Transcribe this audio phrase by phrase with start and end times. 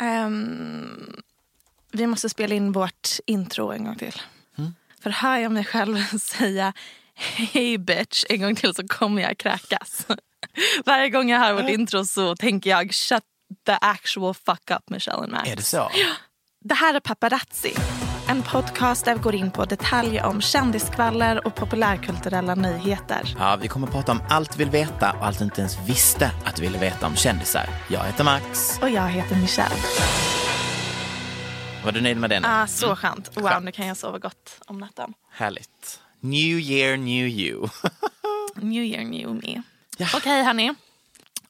[0.00, 1.22] Ehm,
[1.92, 4.22] vi måste spela in vårt intro en gång till.
[5.02, 6.72] För hör jag mig själv säga
[7.14, 10.06] Hey bitch en gång till så kommer jag kräkas.
[10.84, 13.24] Varje gång jag hör vårt intro så tänker jag shut
[13.66, 15.50] the actual fuck up Michelle and Max.
[15.50, 15.90] Är det så?
[16.60, 17.74] Det här är Paparazzi.
[18.30, 23.34] En podcast där vi går in på detaljer om kändiskvaller och populärkulturella nyheter.
[23.38, 25.78] Ja, vi kommer att prata om allt du vill veta och allt du inte ens
[25.88, 27.66] visste att du ville veta om kändisar.
[27.88, 28.78] Jag heter Max.
[28.82, 29.74] Och jag heter Michelle.
[31.84, 32.46] Var du nöjd med det nu?
[32.50, 33.36] Ah, så skönt.
[33.36, 33.64] Wow, Skönt.
[33.64, 35.14] nu kan jag sova gott om natten.
[35.32, 36.00] Härligt.
[36.20, 37.68] New year, new you.
[38.54, 39.62] New year, new me.
[39.96, 40.06] Ja.
[40.16, 40.74] Okej hörni.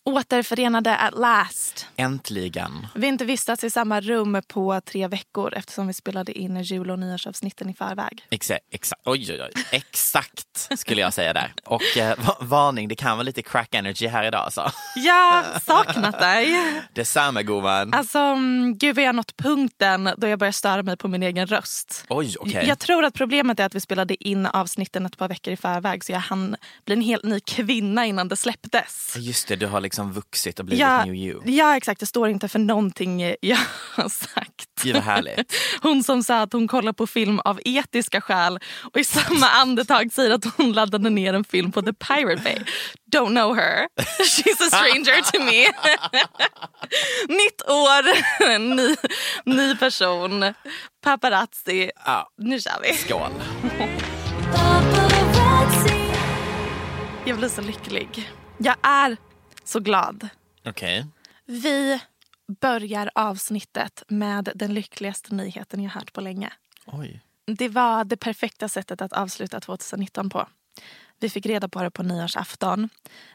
[0.05, 1.87] Återförenade at last.
[1.97, 2.87] Äntligen.
[2.95, 6.91] Vi har inte vistats i samma rum på tre veckor eftersom vi spelade in jul
[6.91, 8.27] och nyårsavsnitten i förväg.
[8.31, 9.65] Exa exakt, oj, oj, oj.
[9.71, 11.53] exakt skulle jag säga där.
[11.65, 14.71] Och eh, va- varning, det kan vara lite crack energy här idag alltså.
[14.97, 16.57] Jag saknat dig.
[16.95, 17.95] Detsamma gumman.
[17.95, 21.23] Alltså, mm, gud vad jag har nått punkten då jag börjar störa mig på min
[21.23, 22.05] egen röst.
[22.09, 22.65] Oj, okej.
[22.69, 26.05] Jag tror att problemet är att vi spelade in avsnitten ett par veckor i förväg
[26.05, 29.15] så jag hann bli en helt ny kvinna innan det släpptes.
[29.17, 31.41] Just det, du har liksom vuxit och blivit Ja, new you.
[31.45, 33.59] ja exakt, det står inte för någonting jag
[33.95, 34.55] har sagt.
[34.83, 35.55] Gud vad härligt.
[35.83, 38.59] Hon som sa att hon kollar på film av etiska skäl
[38.93, 42.59] och i samma andetag säger att hon laddade ner en film på The Pirate Bay.
[43.13, 43.87] Don't know her.
[44.19, 45.67] She's a stranger to me.
[47.29, 48.97] Nytt år, ny,
[49.45, 50.55] ny person,
[51.05, 51.91] paparazzi.
[52.07, 52.95] Ja, Nu kör vi.
[52.95, 53.31] skål.
[57.25, 58.31] Jag blir så lycklig.
[58.59, 59.17] Jag är
[59.71, 60.29] så glad.
[60.65, 61.07] Okej.
[61.47, 62.01] Vi
[62.61, 66.53] börjar avsnittet med den lyckligaste nyheten jag hört på länge.
[66.87, 67.21] Oj.
[67.47, 70.47] Det var det perfekta sättet att avsluta 2019 på.
[71.21, 72.89] Vi fick reda på det på nyårsafton.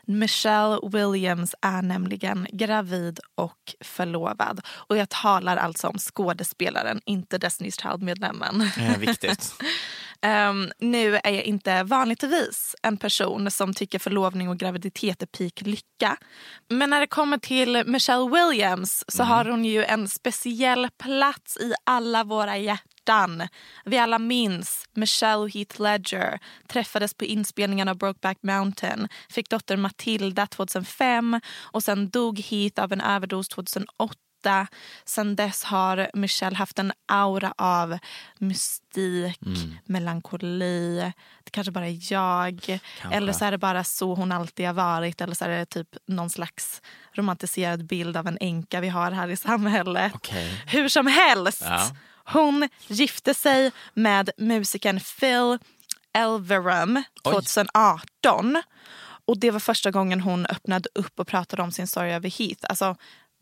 [0.04, 4.62] Michelle Williams är nämligen gravid och förlovad.
[4.68, 8.62] Och jag talar alltså om skådespelaren, inte Destiny's Child-medlemmen.
[8.62, 9.54] Eh, viktigt.
[10.22, 15.62] Ehm, nu är jag inte vanligtvis en person som tycker förlovning och graviditet är peak
[15.62, 16.18] lycka.
[16.70, 21.74] Men när det kommer till Michelle Williams så har hon ju en speciell plats i
[21.84, 23.48] alla våra hjärtan.
[23.86, 29.78] Vi alla minns Michelle och Heath Ledger träffades på inspelningen av Brokeback Mountain, fick dotter
[29.78, 34.25] Matilda 2005 och sen dog Heath av en överdos 2008
[35.06, 37.98] Sen dess har Michelle haft en aura av
[38.38, 39.40] mystik,
[39.86, 41.14] melankoli.
[41.44, 42.80] Det kanske bara är jag.
[43.12, 45.22] Eller så är det bara så hon alltid har varit.
[45.22, 46.82] Eller så är det typ någon slags
[47.14, 50.12] romantiserad bild av en änka vi har här i samhället.
[50.16, 50.64] Okej.
[50.68, 51.62] Hur som helst.
[51.62, 51.92] Ja.
[52.26, 55.58] Hon gifte sig med musikern Phil
[56.14, 57.34] Elverum Oj.
[57.34, 58.62] 2018.
[59.28, 62.66] Och det var första gången hon öppnade upp och pratade om sin sorg över Heath.
[62.70, 62.96] Alltså,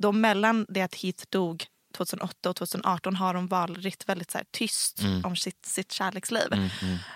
[0.04, 4.46] de mellan det att Heath dog 2008 och 2018 har hon varit väldigt så här,
[4.52, 5.26] tyst Mm.
[5.26, 6.54] om sitt, sitt kärleksliv.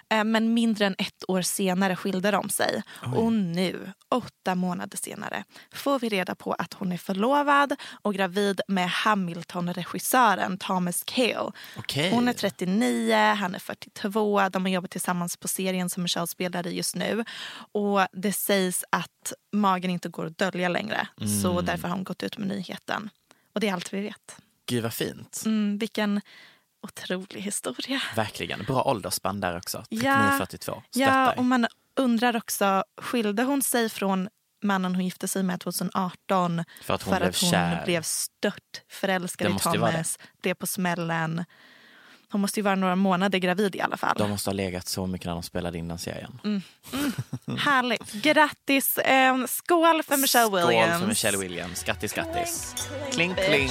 [0.09, 2.83] Eh, Men mindre än ett år senare skilde de sig.
[3.15, 5.43] Och nu, åtta månader senare,
[5.73, 8.89] får vi reda på att hon är förlovad och gravid med
[9.61, 11.51] Hamilton-regissören Thomas Kail.
[11.77, 12.11] Okej.
[12.11, 14.49] Hon är 39, han är 42.
[14.49, 17.23] De har jobbat tillsammans på serien som Michelle spelar i just nu.
[17.71, 21.07] Och det sägs att magen inte går att dölja längre.
[21.43, 23.09] Så därför har hon gått ut med nyheten.
[23.53, 24.37] Och det är allt vi vet.
[24.67, 25.43] Gud vad fint.
[25.45, 26.21] Mm, vilken
[26.81, 28.01] otrolig historia.
[28.15, 28.63] Verkligen.
[28.63, 29.83] Bra åldersspann där också.
[29.89, 30.81] 39-42.
[30.91, 31.31] Ja.
[31.31, 34.29] Och man undrar också, skilde hon sig från
[34.63, 37.85] mannen hon gifte sig med 2018 För att hon blev kär.
[37.85, 41.45] blev stört förälskad Det i Thomas, blev på smällen.
[42.31, 44.15] Hon måste ju vara några månader gravid i alla fall.
[44.17, 46.39] De måste ha legat så mycket när de spelade in den serien.
[46.43, 46.61] Mm.
[47.59, 48.11] Härligt.
[48.13, 48.97] Grattis.
[48.97, 50.89] Eh, skål för Michelle Williams.
[50.89, 51.83] Skål för Michelle Williams.
[51.83, 52.75] Grattis, grattis.
[53.11, 53.45] Kling, bitch.
[53.47, 53.69] kling.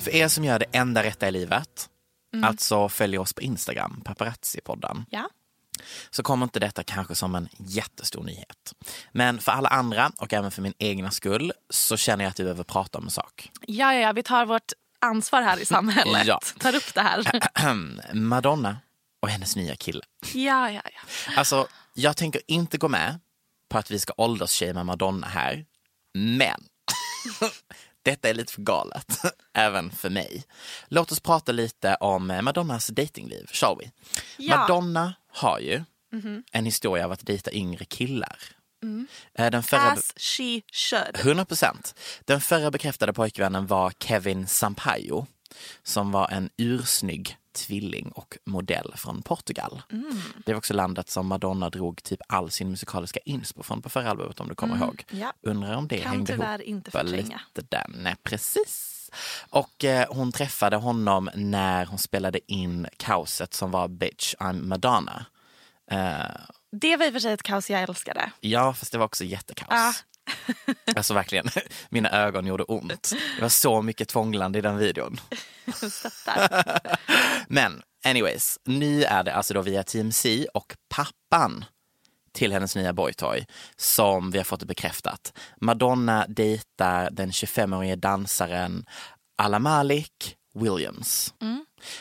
[0.00, 1.88] För er som gör det enda rätta i livet,
[2.34, 2.44] Mm.
[2.44, 5.28] alltså följer oss på Instagram, paparazzi-podden, Ja.
[6.10, 8.72] så kommer inte detta kanske som en jättestor nyhet.
[9.12, 12.44] Men för alla andra och även för min egna skull så känner jag att vi
[12.44, 13.50] behöver prata om en sak.
[13.66, 14.72] Ja, ja, ja, vi tar vårt
[15.04, 16.26] ansvar här i samhället.
[16.26, 16.40] Ja.
[16.58, 17.24] Tar upp det här.
[18.14, 18.76] Madonna
[19.20, 20.02] och hennes nya kille.
[20.34, 21.00] Ja, ja, ja.
[21.36, 23.20] Alltså, jag tänker inte gå med
[23.68, 25.64] på att vi ska åldersshamea Madonna här.
[26.14, 26.64] Men
[28.02, 29.20] detta är lite för galet,
[29.54, 30.44] även för mig.
[30.88, 33.90] Låt oss prata lite om Madonnas datingliv, shall we?
[34.36, 34.56] Ja.
[34.56, 35.84] Madonna har ju
[36.52, 38.38] en historia av att dejta yngre killar.
[39.34, 39.90] Eh, Den förra...
[39.92, 41.16] As she should.
[41.26, 41.94] 100 procent.
[42.24, 45.26] Den förra bekräftade pojkvännen var Kevin Sampaio
[45.82, 49.82] som var en ursnygg tvilling och modell från Portugal.
[50.46, 54.10] Det var också landet som Madonna drog typ all sin musikaliska inspo från på förra
[54.10, 55.04] albumet om du kommer ihåg.
[55.10, 55.32] ja.
[55.42, 57.40] Undrar om det Kan hängde ihop inte förtränga.
[57.54, 57.86] lite där.
[57.88, 58.90] Nej, precis.
[59.50, 65.26] Och eh, hon träffade honom när hon spelade in kaoset som var Bitch I'm Madonna.
[65.90, 66.24] Eh,
[66.80, 68.30] Det var i och för sig ett kaos jag älskade.
[68.40, 69.68] Ja, fast det var också jättekaos.
[69.70, 69.92] Ja.
[70.96, 71.48] Alltså verkligen,
[71.88, 73.12] mina ögon gjorde ont.
[73.36, 75.20] Det var så mycket tvånglande i den videon.
[77.48, 81.64] Men anyways, nu är det alltså då via Team C och pappan
[82.32, 83.46] till hennes nya boytoy
[83.76, 85.32] som vi har fått det bekräftat.
[85.60, 88.86] Madonna dejtar den 25-årige dansaren
[89.42, 89.58] Ala
[90.54, 91.34] Williams.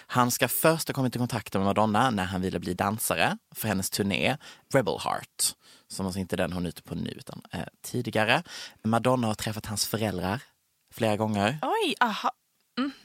[0.08, 3.68] Han ska först ha kommit i kontakt med Madonna när han ville bli dansare för
[3.68, 4.38] hennes turné
[4.74, 5.54] Rebel Heart.
[5.88, 8.44] Som alltså inte den hon är ute på nu utan eh, tidigare.
[8.84, 10.42] Madonna har träffat hans föräldrar
[10.94, 11.58] flera gånger.
[11.62, 12.32] Oj, aha.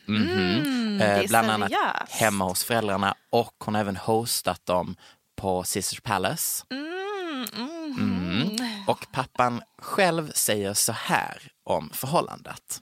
[0.06, 0.98] Mhm.
[0.98, 2.12] det är Eh, bland annat seriöst.
[2.12, 4.96] hemma hos föräldrarna och hon har även hostat dem
[5.36, 6.64] på Sisters Palace.
[6.70, 8.56] Mm.
[8.86, 12.80] Och pappan själv säger så här om förhållandet.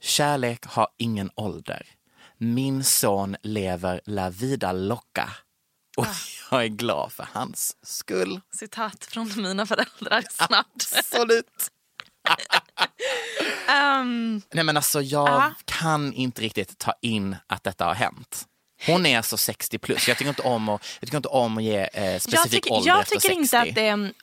[0.00, 1.86] Kärlek har ingen ålder.
[2.38, 5.30] Min son lever la vida loca.
[5.96, 6.06] Och
[6.50, 8.40] jag är glad för hans skull.
[8.54, 10.66] Citat från mina föräldrar snart.
[10.96, 11.70] Absolut.
[13.68, 15.52] um, Nej men alltså jag Ja.
[15.64, 18.44] kan inte riktigt ta in att detta har hänt.
[18.86, 20.08] Hon är alltså 60 plus.
[20.08, 22.72] Jag tycker inte om att, jag tycker inte om att ge eh, jag specifik tycker,
[22.76, 23.40] ålder jag efter tycker 60.
[23.42, 24.14] inte att det är en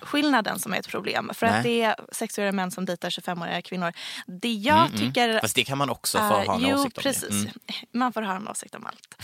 [0.00, 1.30] åldersskillnaden som är ett problem.
[1.34, 1.56] För Nej.
[1.56, 3.92] att det är 60-åriga män som dejtar 25-åriga kvinnor.
[4.26, 5.40] Det jag tycker...
[5.40, 7.02] Fast det kan man också få är- ha en jo, åsikt om.
[7.04, 7.10] ju.
[7.12, 7.30] precis.
[7.30, 7.50] Mm.
[7.92, 9.22] Man får ha en åsikt om allt.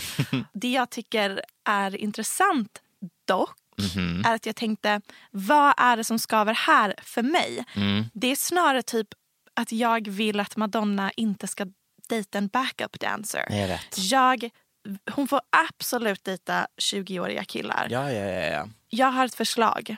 [0.53, 2.81] det jag tycker är intressant
[3.25, 3.55] dock
[3.95, 4.23] Mhm.
[4.25, 7.65] är att jag tänkte, vad är det som skaver här för mig?
[7.75, 8.05] Mm.
[8.13, 9.07] Det är snarare typ
[9.53, 11.65] att jag vill att Madonna inte ska
[12.09, 13.45] dejta en backup dancer.
[13.97, 14.49] Jag,
[15.11, 17.87] hon får absolut dejta 20-åriga killar.
[17.89, 18.45] Ja, ja, ja.
[18.45, 18.67] ja.
[18.89, 19.95] Jag har ett förslag.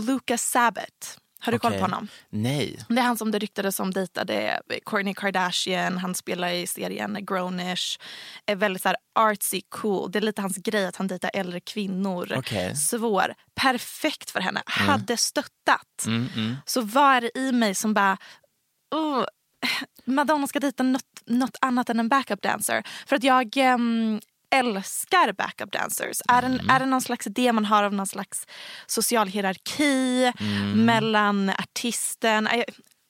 [0.00, 1.18] Lucas Sabbath.
[1.44, 1.78] Har du koll Okej.
[1.78, 2.08] på honom?
[2.30, 2.78] Nej.
[2.88, 5.98] Det är han som det ryktades om dejtade Kourtney Kardashian.
[5.98, 7.98] Han spelar i serien Grownish.
[8.46, 10.10] Är väldigt så här artsy, cool.
[10.10, 12.32] Det är lite hans grej att han dejtar äldre kvinnor.
[12.36, 12.76] Okej.
[12.76, 13.34] Svår.
[13.54, 14.62] Perfekt för henne.
[14.66, 16.06] Hade stöttat.
[16.06, 16.56] Mm, mm.
[16.66, 18.16] Så vad är det i mig som bara...
[18.94, 19.24] Oh,
[20.04, 22.82] Madonna ska dejta något, något annat än en backup dancer.
[23.06, 24.20] För att jag ehm,
[24.54, 26.22] älskar backup dancers.
[26.28, 28.46] Är, det, är det någon slags idé man har av någon slags
[28.86, 30.32] social hierarki
[30.74, 32.48] mellan artisten?
[32.48, 32.64] I,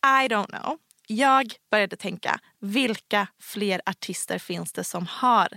[0.06, 0.78] I don't know.
[1.06, 5.48] Jag började tänka, vilka fler artister finns det som har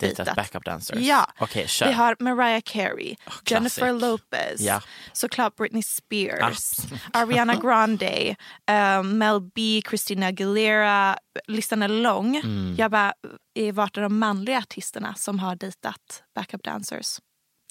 [0.00, 0.98] Dejtat backup dancers.
[1.00, 1.30] Ja.
[1.38, 1.86] Okej, kör.
[1.86, 3.50] Vi har Mariah Carey, classic.
[3.50, 4.82] Jennifer Lopez, Ja.
[5.12, 6.72] såklart Britney Spears,
[7.12, 7.18] Ah.
[7.22, 8.36] Ariana Grande,
[8.66, 11.18] eh, Mel B, Christina Aguilera.
[11.46, 12.36] Listan är lång.
[12.36, 12.74] Mm.
[12.78, 13.12] Jag bara,
[13.58, 17.20] eh, vart är de manliga artisterna som har dejtat backup dancers?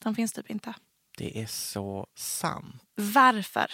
[0.03, 0.74] De finns typ inte.
[1.17, 2.75] Det är så sant.
[2.96, 3.72] Varför?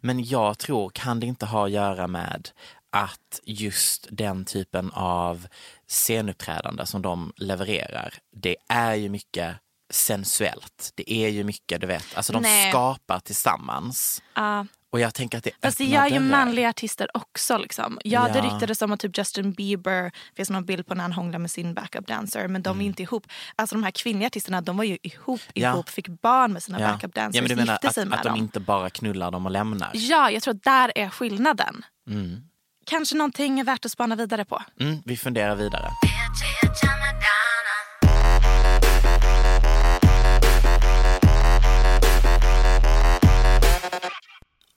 [0.00, 2.48] Men jag tror, kan det inte ha att göra med
[2.94, 5.46] att just den typen av
[5.88, 9.56] scenuppträdande som de levererar, det är ju mycket
[9.90, 10.90] sensuellt.
[10.94, 12.70] Det är ju mycket, du vet, alltså de Nej.
[12.70, 14.22] skapar tillsammans.
[14.34, 14.66] Ja.
[14.90, 17.58] Och jag tänker att det Fast det gör ju manliga artister också.
[17.58, 17.98] Liksom.
[18.04, 18.44] Ja, det Ja.
[18.44, 21.50] ryktades om att typ Justin Bieber, det finns någon bild på när han hånglar med
[21.50, 23.26] sin backup dancer, men de är inte ihop.
[23.56, 25.64] Alltså de här kvinnliga artisterna, de var ju ihop, Mm.
[25.64, 25.72] Ja.
[25.72, 26.88] ihop, fick barn med sina Ja.
[26.92, 28.18] backup dancers, ja, men du menar att, att dem.
[28.22, 29.90] de inte bara knullar dem och lämnar?
[29.94, 31.84] Ja, jag tror att där är skillnaden.
[32.10, 32.42] Mm.
[32.86, 34.62] Kanske någonting värt att spana vidare på.
[34.80, 35.90] Mm, vi funderar vidare.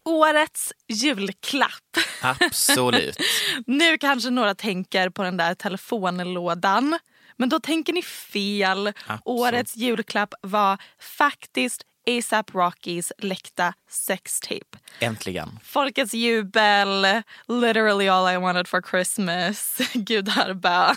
[0.06, 1.98] Årets julklapp.
[2.22, 3.18] Absolut.
[3.66, 7.00] Nu kanske några tänker på den där telefonlådan.
[7.38, 8.94] Men då tänker ni fel.
[9.26, 14.78] Årets julklapp var faktiskt ASAP Rockys läckta sextape.
[15.00, 15.60] Äntligen.
[15.64, 17.06] Folkets jubel,
[17.48, 20.96] literally all I wanted for Christmas, gudarbön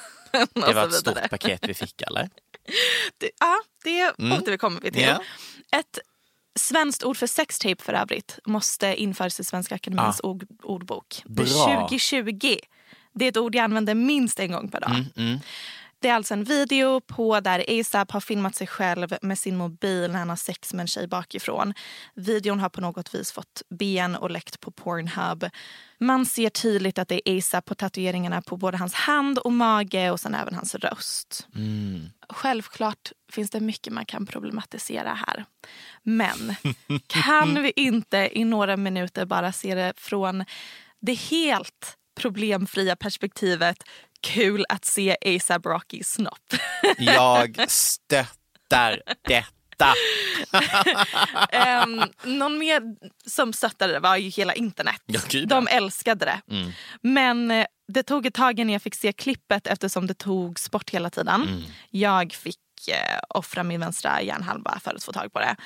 [0.55, 2.29] Det var ett stort paket vi fick eller?
[3.19, 5.03] Det, ja, det återkommer vi till.
[5.03, 5.23] Ja.
[5.79, 5.99] Ett
[6.59, 11.23] svenskt ord för sextape för övrigt måste införas i Svenska Akademiens ord, ordbok.
[11.25, 11.45] Bra.
[11.45, 12.57] 2020.
[13.13, 15.05] Det är ett ord jag använder minst en gång per dag.
[15.17, 15.41] Mm,
[16.01, 20.11] Det är alltså en video på där ASAP har filmat sig själv med sin mobil
[20.11, 21.75] när han har sex med en tjej bakifrån.
[22.15, 25.51] Videon har på något vis fått ben och läckt på Pornhub.
[25.99, 30.11] Man ser tydligt att det är ASAP på tatueringarna på både hans hand och mage
[30.11, 31.47] och sen även hans röst.
[32.29, 35.45] Självklart finns det mycket man kan problematisera här.
[36.03, 36.55] Men
[37.07, 40.45] kan vi inte i några minuter bara se det från
[41.01, 43.85] det helt problemfria perspektivet
[44.21, 46.55] kul att se ASAP Rocky snopp.
[46.99, 49.55] Jag stöttar detta.
[51.85, 52.03] um,
[52.39, 52.83] någon mer
[53.27, 55.03] som stöttade det var ju hela internet.
[55.07, 56.41] Ja, De älskade det.
[57.03, 60.91] Men eh, det tog ett tag innan jag fick se klippet eftersom det togs bort
[60.91, 61.65] hela tiden.
[61.91, 62.57] Jag fick
[62.89, 65.57] eh, offra min vänstra hjärnhalva för att få tag på det.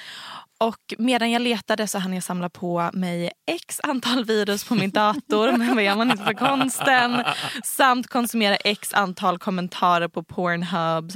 [0.60, 4.90] Och medan jag letade så hann jag samla på mig x antal virus på min
[4.90, 7.24] dator med vad gör man inte för konsten
[7.64, 11.12] samt konsumera x antal kommentarer på Pornhub,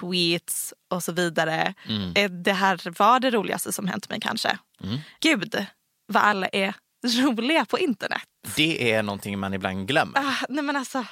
[0.00, 1.74] tweets och så vidare.
[2.14, 4.58] Eh, Det här var det roligaste som hänt mig kanske.
[5.20, 5.66] Gud
[6.12, 6.74] vad alla är
[7.22, 8.22] roliga på internet.
[8.56, 10.18] Det är någonting man ibland glömmer.
[10.18, 11.04] Ah, nej men alltså,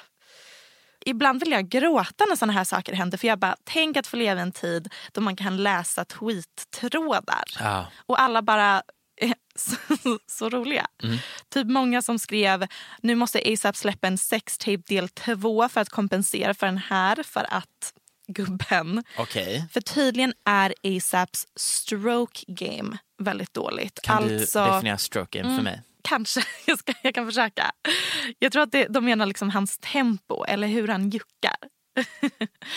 [1.09, 3.17] ibland vill jag gråta när såna här saker händer.
[3.17, 7.43] För jag bara, tänk att få leva i en tid då man kan läsa tweet-trådar.
[7.59, 7.87] Ja.
[8.05, 8.81] Och alla bara
[9.21, 9.75] är så,
[10.27, 10.87] så roliga.
[11.49, 12.67] Typ många som skrev,
[13.01, 17.23] nu måste ASAP släppa en sextape del 2 för att kompensera för den här.
[17.23, 17.93] För att
[18.27, 19.03] gubben.
[19.17, 19.65] Okej.
[19.71, 23.99] För tydligen är ASAPs stroke game väldigt dåligt.
[24.03, 25.81] Kan alltså, du definiera stroke game för mig?
[26.07, 27.71] Kanske, jag, ska, jag kan försöka.
[28.39, 31.57] Jag tror att det, de menar liksom hans tempo eller hur han juckar.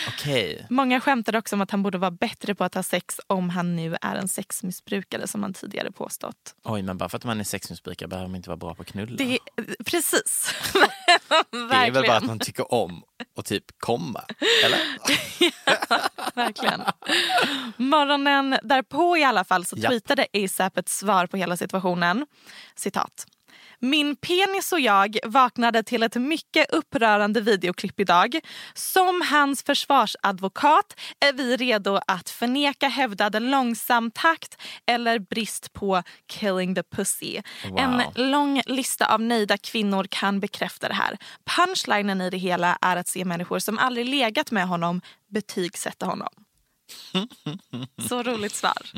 [0.07, 0.65] Okej.
[0.69, 3.75] Många skämtade också om att han borde vara bättre på att ha sex om han
[3.75, 6.55] nu är en sexmissbrukare som han tidigare påstått.
[6.63, 8.87] Oj, men bara för att man är sexmissbrukare behöver man inte vara bra på att
[8.87, 9.15] knulla.
[9.17, 9.39] Det,
[9.85, 10.53] precis.
[11.51, 13.03] Det är väl bara att man tycker om
[13.35, 14.21] och typ komma?
[14.65, 14.79] Eller?
[16.35, 16.81] Verkligen.
[17.77, 19.89] Morgonen därpå i alla fall så Ja.
[19.89, 22.25] tweetade ASAP ett svar på hela situationen.
[22.75, 23.25] Citat.
[23.83, 28.39] Min penis och jag vaknade till ett mycket upprörande videoklipp idag.
[28.73, 36.75] Som hans försvarsadvokat är vi redo att förneka hävdad långsam takt eller brist på killing
[36.75, 37.41] the pussy.
[37.69, 37.79] Wow.
[37.79, 41.17] En lång lista av nöjda kvinnor kan bekräfta det här.
[41.55, 46.29] Punchlinen i det hela är att se människor som aldrig legat med honom betygsätta honom.
[48.09, 48.91] Så roligt svar.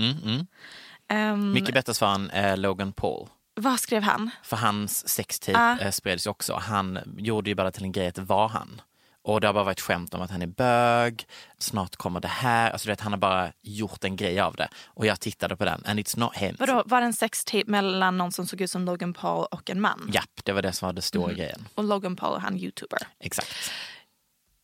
[1.08, 3.28] Ehm, Mycket bättre svar än eh, Logan Paul.
[3.56, 4.30] Vad skrev han?
[4.44, 5.92] För hans sextape Ah.
[5.92, 6.54] spreds ju också.
[6.56, 8.82] Han gjorde ju bara till en grej att det var han.
[9.26, 12.72] Och det har bara varit skämt om att han är bög, snart kommer det här.
[12.72, 14.68] Alltså du vet, han har bara gjort en grej av det.
[14.86, 16.56] Och jag tittade på den and it's not him.
[16.60, 19.82] Vadå, var det en sextape mellan någon som såg ut som Logan Paul och en
[19.82, 20.10] man?
[20.14, 21.38] Japp, det var det som var det stora Mm.
[21.38, 21.68] grejen.
[21.76, 23.00] Och Logan Paul, han youtuber.
[23.20, 23.72] Exakt.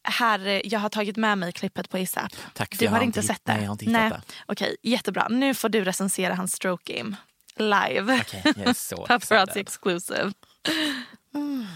[0.03, 2.31] Här, eh, jag har tagit med mig klippet på ASAP.
[2.53, 3.53] Tack, för Du har har inte sett det?
[3.53, 4.21] nej, jag har inte hittat det.
[4.45, 5.27] Okej, jättebra.
[5.29, 7.15] Nu får du recensera hans stroke game.
[7.59, 8.23] Live.
[8.43, 9.57] Jag är så Paparazzi excited.
[9.61, 10.31] exclusive.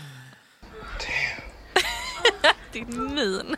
[2.71, 3.55] Din min.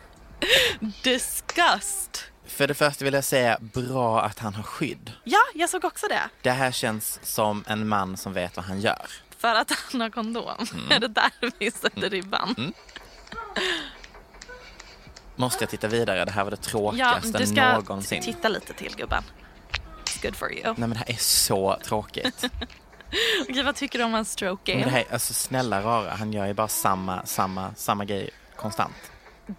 [1.03, 2.23] Disgust.
[2.45, 5.11] För det första vill jag säga bra att han har skydd.
[5.23, 6.21] Ja, jag såg också det.
[6.41, 9.05] Det här känns som en man som vet vad han gör.
[9.37, 10.67] För att han har kondom.
[10.73, 10.91] Mm.
[10.91, 12.73] Är det där vi sätter ribban?
[15.35, 16.25] Måste jag titta vidare?
[16.25, 18.21] Det här var det Ja, tråkigaste du ska någonsin.
[18.23, 19.23] titta lite till gubben.
[20.25, 20.63] Good for you.
[20.63, 22.43] Nej men det här är så tråkigt.
[23.49, 24.97] Okej, vad tycker du om hans stroke Men det game?
[24.97, 28.95] här, alltså snälla rara, han gör ju bara samma, samma, samma grej konstant.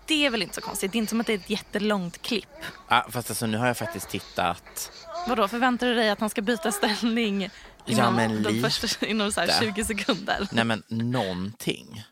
[0.07, 0.93] Det är väl inte så konstigt.
[0.93, 2.49] Det är inte som att det är ett jättelångt klipp.
[2.89, 4.93] Ah, fast alltså nu har jag faktiskt tittat.
[5.29, 7.51] Vadå, förväntar du dig att han ska byta ställning inom,
[7.87, 8.71] Ja, men de lite.
[8.71, 10.49] första, inom så här 20 sekunder?
[10.53, 12.03] Nej men någonting.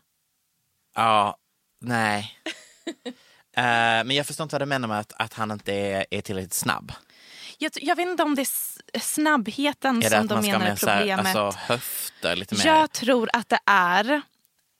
[0.95, 1.37] Ja,
[1.81, 2.31] nej.
[3.57, 3.63] Eh,
[4.05, 6.53] men jag förstår inte vad du menar med att, att han inte är, är tillräckligt
[6.53, 6.91] snabb.
[7.57, 8.41] Jag, jag vet inte om det
[8.93, 11.35] är snabbheten Är det som de menar är så här, problemet.
[11.35, 12.65] alltså, höfter lite mer?
[12.65, 14.21] Jag tror att det är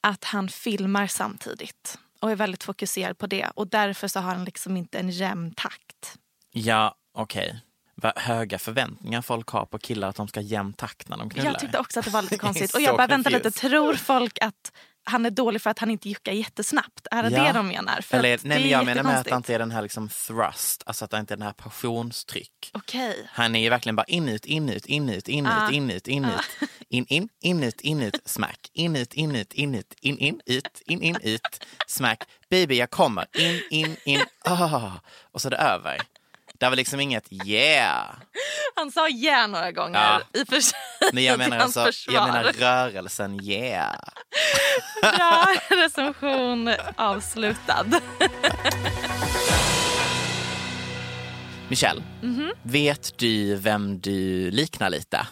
[0.03, 3.47] att han filmar samtidigt och är väldigt fokuserad på det.
[3.55, 6.17] Och därför så har han liksom inte en jämn takt.
[6.51, 7.61] Ja, okej.
[7.95, 11.29] Vad höga förväntningar folk har på killar att de ska ha jämn takt när de
[11.29, 11.51] knullar.
[11.51, 12.75] Jag tyckte också att det var lite konstigt.
[12.75, 14.71] Och jag bara, vänta lite, tror folk att
[15.05, 17.07] han är dålig för att han inte juckar jättesnabbt?
[17.11, 17.43] Är det Ja.
[17.43, 18.01] det de menar?
[18.01, 19.35] För Eller, nej, men jag menar med att jättekonstigt.
[19.35, 22.69] inte är den här liksom thrust, alltså att det inte är den här passionstryck.
[22.73, 23.29] Okej.
[23.31, 25.71] Han är ju verkligen bara inut, inut, inut, inut, Ah.
[25.71, 26.41] inut, inut.
[26.89, 28.59] In, in, inut, inut, smack.
[28.73, 32.23] Inut, inut, inut, in, in, ut, in, in, ut, smack.
[32.49, 33.25] Baby, jag kommer.
[33.37, 34.21] In, in, in.
[34.45, 34.91] Ah.
[35.31, 36.01] Och så är det över.
[36.59, 38.05] Det var liksom inget yeah.
[38.75, 39.99] Han sa yeah några gånger
[40.33, 40.41] Ja.
[40.41, 40.61] i för.
[41.13, 43.95] Men jag menar, alltså, jag menar rörelsen yeah.
[45.01, 47.85] Bra recension avslutad.
[51.69, 52.51] Michelle, Mhm.
[52.63, 55.27] vet du vem du liknar lite?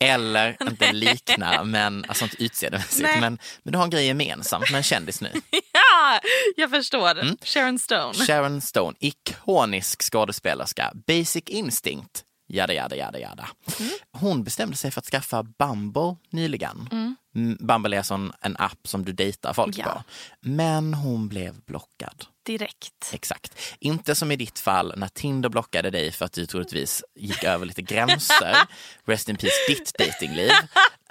[0.00, 3.08] Eller inte likna, men alltså inte utseendemässigt.
[3.20, 5.30] Men, men du har en grej gemensamt med en kändis nu.
[5.72, 6.20] ja,
[6.56, 7.18] jag förstår.
[7.18, 7.36] Mm.
[7.42, 8.14] Sharon Stone.
[8.14, 13.48] Sharon Stone, ikonisk skådespelerska, Basic Instinct, jada jada jada jada.
[13.80, 13.92] Mm.
[14.12, 16.88] Hon bestämde sig för att skaffa Bumble nyligen.
[16.92, 17.16] Mm,
[17.60, 19.84] Bumble är sån, en app som du dejtar folk Ja.
[19.84, 20.02] på.
[20.40, 22.24] Men hon blev blockad.
[22.46, 23.10] Direkt.
[23.12, 23.58] Exakt.
[23.80, 27.66] Inte som i ditt fall när Tinder blockade dig för att du troligtvis gick över
[27.66, 28.56] lite gränser.
[29.06, 30.50] Rest in peace ditt datingliv.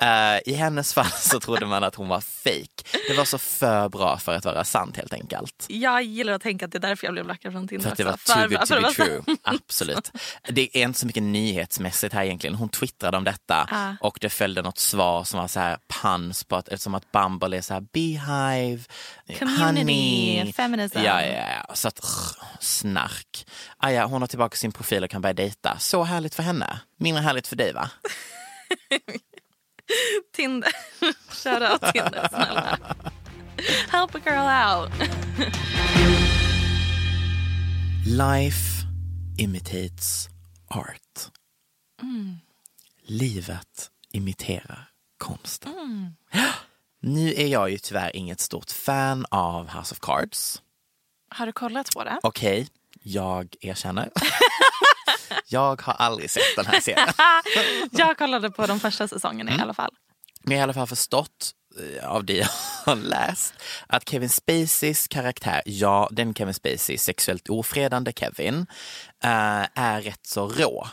[0.01, 2.97] Eh, I hennes fall så trodde man att hon var fake.
[3.07, 5.65] Det var så för bra för att vara sant helt enkelt.
[5.69, 7.97] Jag gillar att tänka att det är därför jag blev blockad från Tinder För att
[7.97, 8.93] det var too good to be
[9.25, 9.37] true.
[9.43, 10.11] Absolut.
[10.49, 12.55] Det är inte så mycket nyhetsmässigt här egentligen.
[12.55, 13.93] Hon twittrade om detta Ah.
[14.01, 15.77] och det följde något svar som var så här
[16.07, 18.83] puns på att eftersom att Bumble är så här beehive,
[19.39, 20.53] Community, honey.
[20.53, 20.97] feminism.
[20.97, 21.75] Ja, ja, ja.
[21.75, 21.99] Så att
[22.59, 23.47] snark.
[23.77, 25.77] Ah, ja, hon har tillbaka sin profil och kan börja dejta.
[25.79, 26.79] Så härligt för henne.
[26.99, 27.89] Mindre härligt för dig va?
[30.35, 30.71] Tinder.
[31.29, 32.79] Shoutout Tinder, snälla.
[33.89, 34.91] Help a girl out.
[38.05, 38.85] Life
[39.37, 40.29] imitates
[40.67, 41.31] art.
[43.05, 46.13] Livet imiterar konsten.
[47.01, 50.61] Nu är jag ju tyvärr inget stort fan av House of Cards.
[51.29, 52.19] Har du kollat på det?
[52.23, 52.67] Okej,
[53.01, 54.09] jag erkänner.
[55.49, 57.07] jag har aldrig sett den här serien.
[57.91, 59.59] Jag kollade på de första säsongerna Mm.
[59.59, 59.91] i alla fall.
[60.43, 61.51] Men jag har i alla fall förstått
[61.99, 62.47] eh, av det jag
[62.85, 63.53] har läst
[63.87, 68.65] att Kevin Spaceys karaktär, ja den Kevin Spacey, sexuellt ofredande Kevin,
[69.23, 70.87] eh, är rätt så rå.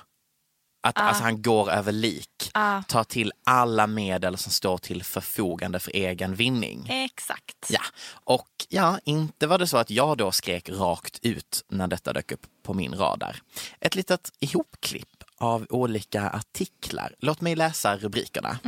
[0.85, 2.51] Att alltså, han går över lik,
[2.89, 6.87] tar till alla medel som står till förfogande för egen vinning.
[6.91, 7.71] Exakt.
[7.71, 7.81] Ja,
[8.25, 12.33] och ja, inte var det så att jag då skrek rakt ut när detta dök
[12.33, 13.43] upp på min radar.
[13.81, 17.15] Ett litet ihopklipp av olika artiklar.
[17.19, 18.59] Låt mig läsa rubrikerna.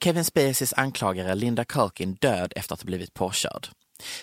[0.00, 3.68] Kevin Spaceys anklagare Linda Culkin död efter att ha blivit påkörd.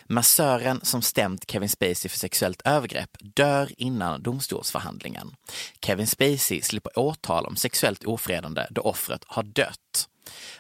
[0.08, 5.36] Massören som stämt Kevin Spacey för sexuellt övergrepp dör innan domstolsförhandlingen.
[5.82, 10.10] Kevin Spacey slipper åtal om sexuellt ofredande då offret har dött.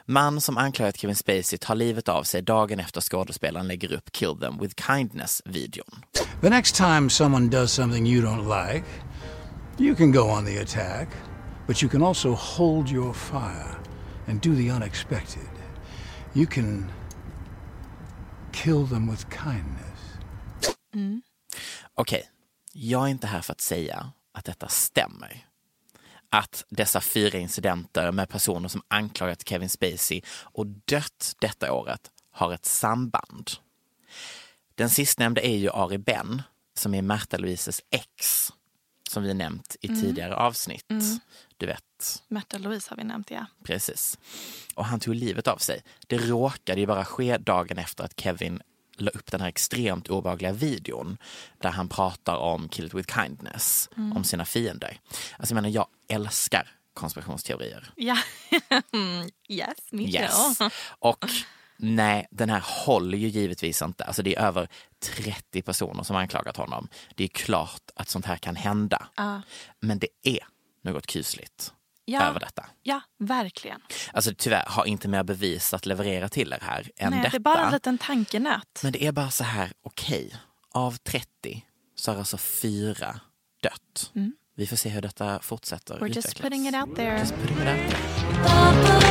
[0.05, 4.39] Man som anklagat Kevin Spacey tar livet av sig dagen efter skådespelaren lägger upp Kill
[4.39, 6.03] them with kindness-videon.
[6.41, 8.85] The next time someone does something you don't like,
[9.77, 11.07] you can go on the attack,
[11.67, 13.75] but you can also hold your fire
[14.27, 15.49] and do the unexpected.
[16.33, 16.91] You can
[18.55, 19.99] kill them with kindness.
[21.93, 22.29] Okej,
[22.73, 25.47] jag är inte här för att säga att detta stämmer.
[26.29, 32.53] Att dessa fyra incidenter med personer som anklagat Kevin Spacey och dött detta året har
[32.53, 33.51] ett samband.
[34.75, 36.41] Den sistnämnde är ju Ari Ben
[36.77, 38.51] som är Märta Louises ex
[39.09, 40.85] som vi nämnt i tidigare avsnitt.
[41.57, 41.83] Du vet,
[42.27, 43.45] Märta Louise har vi nämnt, ja.
[43.63, 44.17] Precis.
[44.75, 45.83] Och han tog livet av sig.
[46.07, 48.61] Det råkade ju bara ske dagen efter att Kevin
[48.97, 51.17] la upp den här extremt obehagliga videon
[51.57, 54.99] där han pratar om Kill it with kindness, om sina fiender.
[55.37, 57.91] Alltså jag menar, jag älskar konspirationsteorier.
[57.95, 58.17] ja.
[59.49, 60.57] yes, me Yes.
[60.57, 60.69] too.
[60.99, 61.25] Och
[61.77, 64.03] nej, den här håller ju givetvis inte.
[64.03, 64.67] Alltså det är över
[64.99, 66.87] 30 personer som har anklagat honom.
[67.15, 69.07] Det är klart att sånt här kan hända.
[69.79, 70.39] Men det är
[70.81, 71.73] något kusligt
[72.05, 72.21] Ja.
[72.23, 72.65] över detta.
[72.83, 73.81] Ja, verkligen.
[74.13, 77.29] Alltså tyvärr har inte mer bevis att leverera till er här än Nej, detta.
[77.31, 78.79] det är bara en liten tankenöt.
[78.83, 80.35] Men det är bara så här, okej,
[80.71, 81.65] av 30
[81.95, 83.19] så har alltså fyra
[83.63, 84.11] dött.
[84.57, 86.07] Vi får se hur detta fortsätter Mm.
[86.07, 86.41] We're just utvecklas.
[86.49, 87.19] putting it out there.
[87.19, 89.05] Just putting it out there.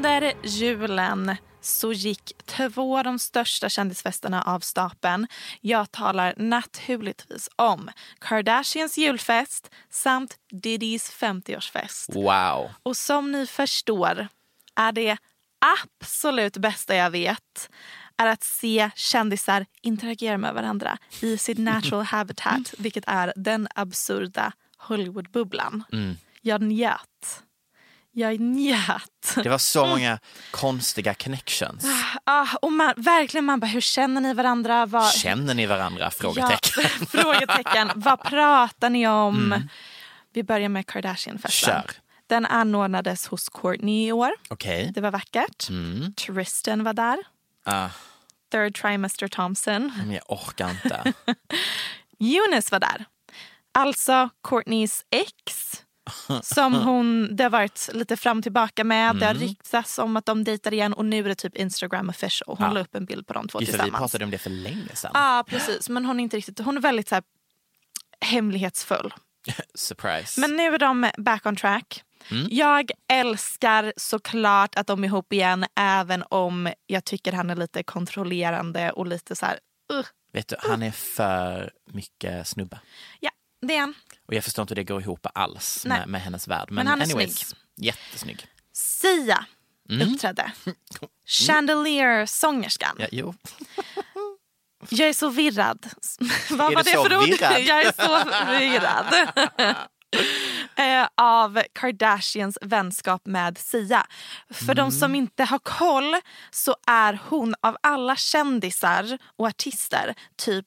[0.00, 5.26] Under julen så gick två av de största kändisfesterna av stapeln.
[5.60, 12.14] Jag talar naturligtvis om Kardashians julfest samt Diddy's 50-årsfest.
[12.14, 12.70] Wow.
[12.82, 14.28] Och som ni förstår
[14.76, 15.16] är det
[15.76, 17.70] absolut bästa jag vet
[18.16, 24.52] är att se kändisar interagera med varandra i sitt natural habitat, vilket är den absurda
[24.76, 25.84] Hollywoodbubblan.
[26.40, 27.42] Jag njöt.
[28.12, 29.34] Jag njöt.
[29.42, 30.18] Det var så många
[30.50, 31.84] konstiga connections.
[32.24, 34.86] Ah, och man, verkligen, man bara, hur känner ni varandra?
[34.86, 36.10] Vad, Känner ni varandra?
[36.10, 36.84] Frågetecken.
[37.00, 37.90] Ja, frågetecken.
[37.94, 39.68] Vad pratar ni om?
[40.32, 41.82] Vi börjar med Kardashian-festen.
[42.26, 44.30] Den anordnades hos Courtney i år.
[44.48, 44.92] Okej.
[44.94, 45.68] Det var vackert.
[46.26, 47.18] Tristan var där.
[47.64, 47.88] Ah,
[48.52, 49.92] Third trimester Thompson.
[49.96, 51.12] men jag orkar inte.
[52.20, 53.04] Eunice var där.
[53.74, 55.72] Alltså Courtneys ex.
[56.42, 59.16] Som hon, det har varit lite fram och tillbaka med.
[59.16, 62.56] Det har ryktats om att de dejtar igen och nu är det typ Instagram official.
[62.58, 62.72] Hon Ja.
[62.72, 64.00] la upp en bild på de två Just för vi tillsammans.
[64.12, 65.10] pratade om det för länge sedan.
[65.14, 65.88] Ja, precis.
[65.88, 67.24] Men hon är inte riktigt, hon är väldigt så här,
[68.20, 69.14] hemlighetsfull.
[69.74, 70.40] Surprise.
[70.40, 72.02] Men nu är de back on track.
[72.30, 72.46] Mm.
[72.50, 77.82] Jag älskar såklart att de är ihop igen även om jag tycker han är lite
[77.82, 79.58] kontrollerande och lite så här...
[79.92, 82.80] Uh, Vet du, han är för mycket snubbe.
[83.20, 83.29] ja,
[83.60, 83.94] det är han.
[84.28, 86.66] Och jag förstår inte hur det går ihop alls med, med hennes värld.
[86.68, 88.46] Men, Men han är anyways, jättesnygg.
[88.72, 89.44] Sia
[89.90, 90.08] Mm.
[90.14, 90.52] uppträdde.
[91.26, 92.96] Chandelier-sångerskan.
[92.98, 93.34] Ja, jo.
[94.88, 95.86] Jag är så virrad.
[96.50, 97.24] Vad Är var det för ord?
[97.24, 97.60] virrad?
[97.60, 98.24] Jag är så
[98.58, 99.28] virrad.
[100.76, 104.06] Eh, av Kardashians vänskap med Sia.
[104.50, 104.90] För de Mm.
[104.90, 106.16] som inte har koll
[106.50, 110.66] så är hon av alla kändisar och artister typ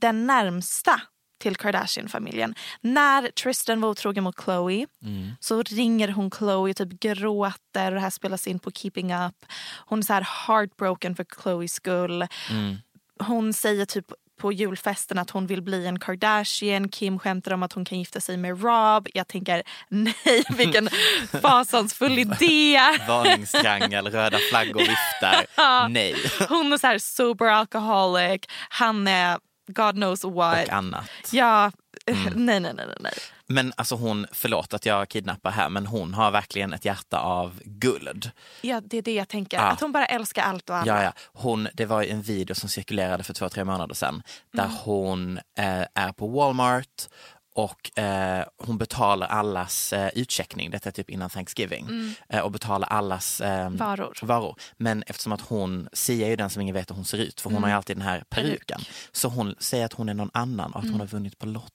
[0.00, 1.00] den närmsta
[1.38, 2.54] till Kardashian-familjen.
[2.80, 5.30] När Tristan var otrogen mot Khloe Mm.
[5.40, 9.34] så ringer hon Khloe och typ gråter och det här spelas in på Keeping Up.
[9.86, 12.26] Hon är så här heartbroken för Khloes skull.
[12.50, 12.76] Mm.
[13.18, 14.04] Hon säger typ
[14.40, 16.88] på julfesten att hon vill bli en Kardashian.
[16.88, 19.08] Kim skämtar om att hon kan gifta sig med Rob.
[19.14, 20.88] Jag tänker nej vilken
[21.42, 22.78] fasansfull idé.
[23.08, 25.46] Varningstriangel, röda flaggor viftar.
[25.88, 26.14] Nej.
[26.48, 28.40] Hon är så här sober alcoholic.
[28.68, 30.66] Han är God knows what.
[30.68, 31.08] Och annat.
[31.32, 31.72] Ja,
[32.06, 32.32] Mm.
[32.46, 33.12] nej, nej, nej, nej.
[33.46, 37.60] Men alltså hon, förlåt att jag kidnappar här, men hon har verkligen ett hjärta av
[37.64, 38.30] guld.
[38.60, 39.56] Ja, det är det jag tänker.
[39.56, 39.62] Ja.
[39.62, 40.96] Att hon bara älskar allt och alla.
[40.96, 41.12] Ja, ja.
[41.32, 44.76] Hon, det var ju en video som cirkulerade för två, tre månader sedan där Mm.
[44.84, 47.02] hon eh, är på Walmart
[47.56, 52.88] och eh, hon betalar allas eh, utcheckning, detta är typ innan Thanksgiving, eh, och betalar
[52.88, 53.76] allas eh, Mm.
[53.76, 54.14] Varor.
[54.22, 54.56] varor.
[54.76, 57.40] Men eftersom att hon, Sia är ju den som ingen vet hur hon ser ut
[57.40, 57.70] för hon har Mm.
[57.70, 58.80] ju alltid den här peruken.
[59.12, 61.72] Så hon säger att hon är någon annan och att hon har vunnit på Lotto.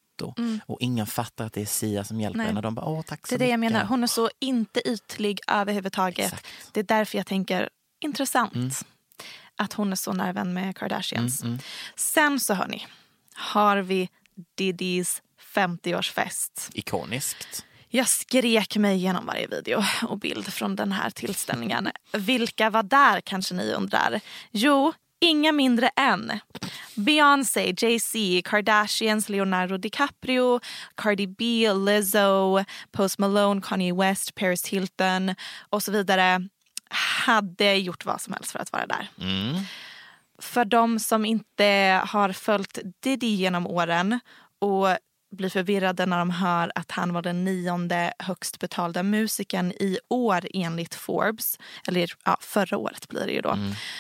[0.65, 2.43] Och ingen fattar att det är Sia som hjälper Mm.
[2.45, 2.47] Nej.
[2.47, 2.61] henne.
[2.61, 3.83] De bara, åh tack så Det är det jag menar.
[3.85, 6.25] Hon är så inte ytlig överhuvudtaget.
[6.25, 6.47] Exakt.
[6.71, 7.69] Det är därför jag tänker
[8.01, 8.69] intressant Mm.
[9.55, 11.43] att hon är så nära vän med Kardashians.
[11.95, 12.87] Sen så hörni,
[13.35, 14.09] har vi
[14.59, 15.21] Diddy's
[15.53, 16.69] 50-årsfest.
[16.73, 17.65] Ikoniskt.
[17.93, 21.89] Jag skrek mig igenom varje video och bild från den här tillställningen.
[22.11, 24.19] Vilka var där kanske ni undrar?
[24.51, 26.39] Jo, inga mindre än
[26.95, 30.59] Beyoncé, Jay-Z, Kardashians, Leonardo DiCaprio,
[30.95, 35.35] Cardi B, Lizzo, Post Malone, Kanye West, Paris Hilton
[35.69, 36.47] och så vidare
[37.25, 39.07] hade gjort vad som helst för att vara där.
[40.39, 44.19] För de som inte har följt Diddy genom åren
[44.59, 44.87] och
[45.31, 50.47] blir förvirrade när de hör att han var den nionde högst betalda musikern i år
[50.53, 53.57] enligt Forbes, eller ja, förra året blir det ju då,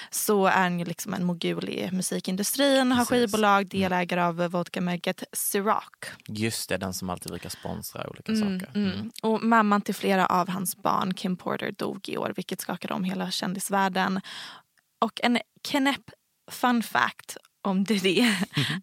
[0.09, 5.83] så är han ju liksom en mogul i musikindustrin, har skivbolag, delägare av vodkamärket Ciroc.
[6.27, 8.69] Just det, den som alltid brukar sponsra olika saker.
[8.75, 9.11] Mm.
[9.23, 13.03] Och mamman till flera av hans barn, Kim Porter, dog i år vilket skakade om
[13.03, 14.21] hela kändisvärlden.
[15.01, 16.11] Och en knäpp
[16.51, 18.27] fun fact om Diddy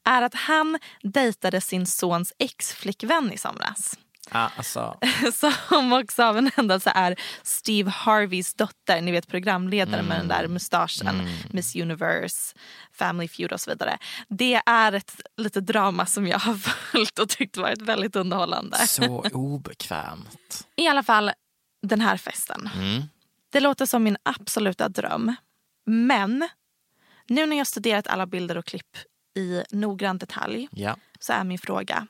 [0.04, 3.98] är att han dejtade sin sons ex-flickvän i somras.
[4.30, 4.98] Ah, alltså,
[5.70, 9.00] Som också av en händelse är Steve Harveys dotter.
[9.00, 11.28] Ni vet programledaren med den där mustaschen.
[11.50, 12.54] Miss Universe,
[12.92, 13.98] Family Feud och så vidare.
[14.28, 16.54] Det är ett litet drama som jag har
[16.90, 18.76] följt och tyckt varit väldigt underhållande.
[18.86, 20.66] så obekvämt.
[20.76, 21.32] I alla fall
[21.86, 22.70] den här festen.
[22.74, 23.02] Mm.
[23.52, 25.34] Det låter som min absoluta dröm.
[25.86, 26.48] Men
[27.28, 28.96] nu när jag studerat alla bilder och klipp
[29.36, 30.96] i noggrann detalj Ja.
[31.20, 32.06] så är min fråga.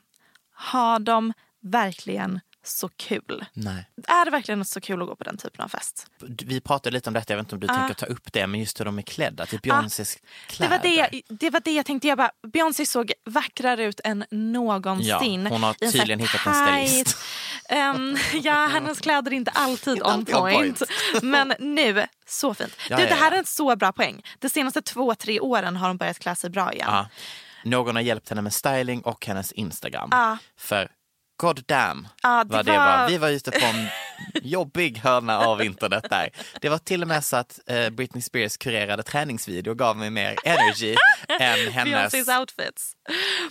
[0.53, 3.45] Har de verkligen så kul?
[3.53, 3.89] Nej.
[4.07, 6.07] Är det verkligen så kul att gå på den typen av fest?
[6.45, 8.59] Vi pratade lite om detta, jag vet inte om du tänker ta upp det, men
[8.59, 10.77] just hur de är klädda, typ Beyoncés Det kläder.
[10.77, 12.07] var det, jag, det var det jag tänkte.
[12.07, 15.43] Jag bara, Beyoncé såg vackrare ut än någonsin.
[15.43, 17.07] Ja, hon har tydligen hittat en stylist.
[17.17, 17.17] tight-
[17.71, 20.81] Ehm, ja, hennes kläder är inte alltid on point.
[21.21, 22.73] Men nu, så fint.
[22.89, 24.21] Ja, du, det här är en så bra poäng.
[24.39, 26.87] De senaste två, tre åren har hon börjat klä sig bra igen.
[26.91, 27.07] Ja.
[27.63, 30.09] Någon har hjälpt henne med styling och hennes Instagram.
[30.57, 30.89] För
[31.39, 33.07] god damn Ja, det vad det var- var.
[33.09, 33.87] Vi var ute på en
[34.49, 36.29] jobbig hörna av internet där.
[36.61, 40.35] Det var till och med så att eh, Britney Spears kurerade träningsvideo gav mig mer
[40.45, 40.95] energy
[41.39, 42.93] än hennes Beyoncés outfits.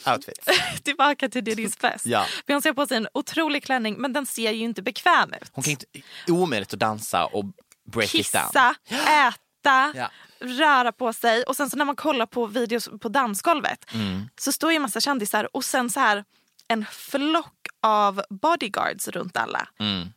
[0.06, 0.48] outfit.
[0.84, 2.06] Tillbaka till Diddy's fest.
[2.06, 2.26] Ja.
[2.46, 5.50] Beyoncé har på sig en otrolig klänning men den ser ju inte bekväm ut.
[5.52, 5.86] Hon kan inte,
[6.28, 7.44] omöjligt att dansa och
[7.92, 8.44] break it down.
[8.46, 8.74] Kissa,
[9.28, 10.10] äta, Ja.
[10.40, 11.42] röra på sig.
[11.42, 14.28] Och sen så när man kollar på videos på dansgolvet Mm.
[14.40, 16.24] så står ju en massa kändisar och sen så här
[16.70, 19.68] en flock av bodyguards runt alla.
[19.80, 20.08] Mm.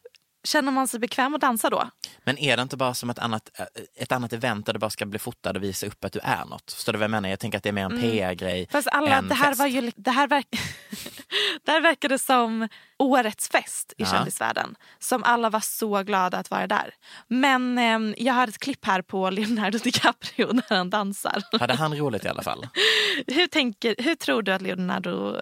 [0.43, 1.89] Känner man sig bekväm att dansa då?
[2.23, 4.89] Men är det inte bara som ett annat, eh, ett annat event där du bara
[4.89, 6.71] ska bli fotad och visa upp att du är något?
[6.71, 7.29] Förstår du vad jag menar?
[7.29, 8.67] Jag tänker att det är mer en PR-grej Mm.
[8.71, 9.59] Fast alla, det här fest.
[9.59, 10.47] var ju, det här, verk,
[11.65, 12.67] det här verkade som
[12.99, 14.05] årets fest i Ja.
[14.11, 14.75] kändisvärlden.
[14.99, 16.93] Som alla var så glada att vara där.
[17.27, 21.43] Men ehm, jag har ett klipp här på Leonardo DiCaprio när han dansar.
[21.59, 22.67] Hade han roligt i alla fall?
[23.27, 25.37] Hur, tänker, hur tror du att Leonardo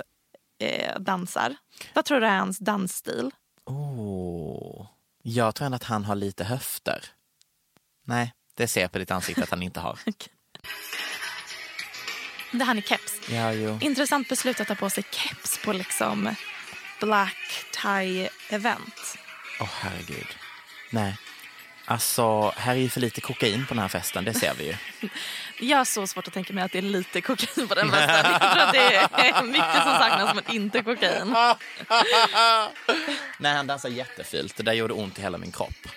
[0.60, 1.56] eh, dansar?
[1.94, 3.32] Vad tror du är hans dansstil?
[3.66, 4.88] Oh.
[5.24, 7.06] Jag tror ändå att han har lite höfter.
[8.06, 10.00] Nej, det ser jag på ditt ansikte att han inte har.
[12.52, 13.30] Det är han i keps.
[13.30, 13.80] Ja, jo.
[13.82, 16.36] Intressant beslut att ta på sig keps på liksom
[17.00, 19.18] black tie event.
[19.62, 20.28] Åh herregud.
[20.92, 21.18] Nej.
[21.86, 24.76] Alltså, här är ju för lite kokain på den här festen, det ser vi ju.
[25.60, 28.32] Jag har så svårt att tänka mig att det är lite kokain på den festen.
[28.32, 28.96] Jag tror att det
[29.30, 31.36] är mycket som saknas men inte kokain.
[33.40, 34.56] Nej, han dansar jättefult.
[34.58, 35.88] Det där gjorde ont i hela min kropp.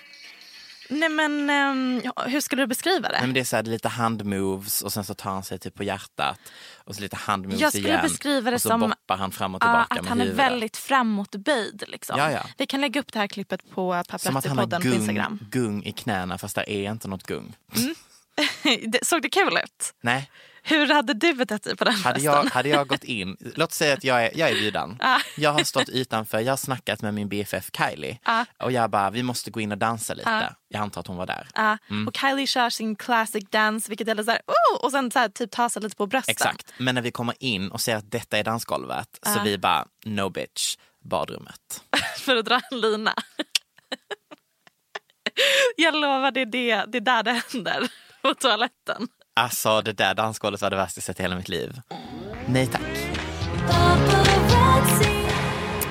[0.89, 3.13] Nej men ehm, hur skulle du beskriva det?
[3.17, 5.75] Nej, men det är så här, lite handmoves och sen så tar han sig typ
[5.75, 6.39] på hjärtat.
[6.85, 7.99] Och så lite handmoves Jag skulle igen.
[8.03, 10.45] beskriva det och så som- boppar han fram och tillbaka att med han är huvudet.
[10.45, 11.83] väldigt framåtböjd.
[11.87, 12.19] Liksom.
[12.19, 12.41] Ja, ja.
[12.57, 14.93] Vi kan lägga upp det här klippet på Som att han har Paparazzi-podden på gung,
[14.93, 15.39] Instagram.
[15.51, 17.55] gung i knäna fast det är inte något gung.
[17.73, 17.95] Det-
[19.01, 19.93] Såg det kul ut?
[20.01, 20.29] Nej,
[20.65, 23.93] Hur hade du betett dig på den hade jag, hade jag gått in, låt säga
[23.93, 24.97] att jag är, jag är bjudan.
[25.01, 25.19] Ja.
[25.37, 28.45] Jag har stått utanför, jag har snackat med min BFF Kylie Ja.
[28.59, 30.29] och jag bara, vi måste gå in och dansa lite.
[30.29, 30.55] Ja.
[30.67, 31.47] Jag antar att hon var där.
[31.89, 32.07] Mm.
[32.07, 34.85] Och Kylie kör sin classic dance vilket är så här, oh!
[34.85, 36.31] och sen så här, typ tar sig lite på brösten.
[36.31, 39.85] Exakt, men när vi kommer in och ser att detta är dansgolvet så vi bara,
[40.05, 41.83] no bitch, badrummet.
[42.19, 43.13] För att dra en lina.
[45.75, 47.87] Jag lovar, det är, det, det är där det händer.
[48.23, 49.07] På toaletten.
[49.35, 51.81] Alltså det där dansgolvet var det värsta jag sett i hela mitt liv.
[52.47, 52.81] Nej tack.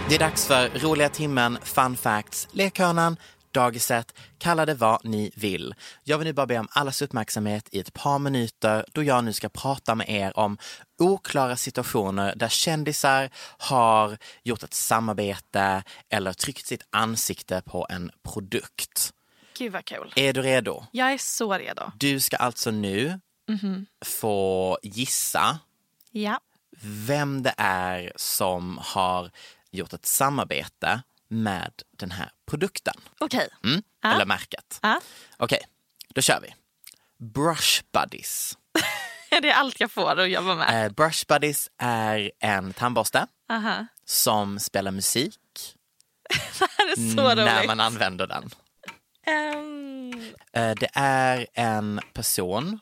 [0.08, 3.16] Det är dags för roliga timmen, fun facts, lekhörnan,
[3.52, 5.74] dagiset, kalla det vad ni vill.
[6.04, 9.32] Jag vill nu bara be om allas uppmärksamhet i ett par minuter då jag nu
[9.32, 10.58] ska prata med er om
[10.98, 19.12] oklara situationer där kändisar har gjort ett samarbete eller tryckt sitt ansikte på en produkt.
[19.58, 20.12] Gud vad kul.
[20.16, 20.86] Är du redo?
[20.92, 21.92] Jag är så redo.
[21.96, 23.20] Du ska alltså nu
[24.04, 25.58] få gissa
[26.10, 26.40] Ja.
[26.82, 29.30] vem det är som har
[29.70, 32.94] gjort ett samarbete med den här produkten.
[33.20, 33.48] Okej.
[33.64, 33.82] Mm?
[34.02, 34.14] Ja.
[34.14, 34.80] Eller märket.
[35.36, 35.60] Okej,
[36.08, 36.54] då kör vi.
[37.18, 38.58] Brush Buddies.
[39.42, 40.86] Det är allt jag får att jobba med.
[40.86, 43.86] Eh, Brush Buddies är en tandborste Aha.
[44.04, 45.38] som spelar musik
[46.96, 47.66] när roligt.
[47.66, 48.50] man använder den.
[49.26, 52.78] Eh, det är en person,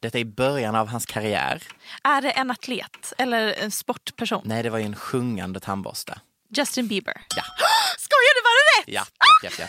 [0.00, 1.62] detta är i början av hans karriär.
[2.04, 4.42] är det en atlet eller en sportperson?
[4.44, 6.20] Nej, det var ju en sjungande tandborste.
[6.56, 7.14] Justin Bieber.
[7.36, 7.42] Ja.
[7.98, 8.42] Skojar du?
[8.42, 8.94] Var det rätt?
[8.94, 9.04] Ja,
[9.42, 9.66] ja, ja,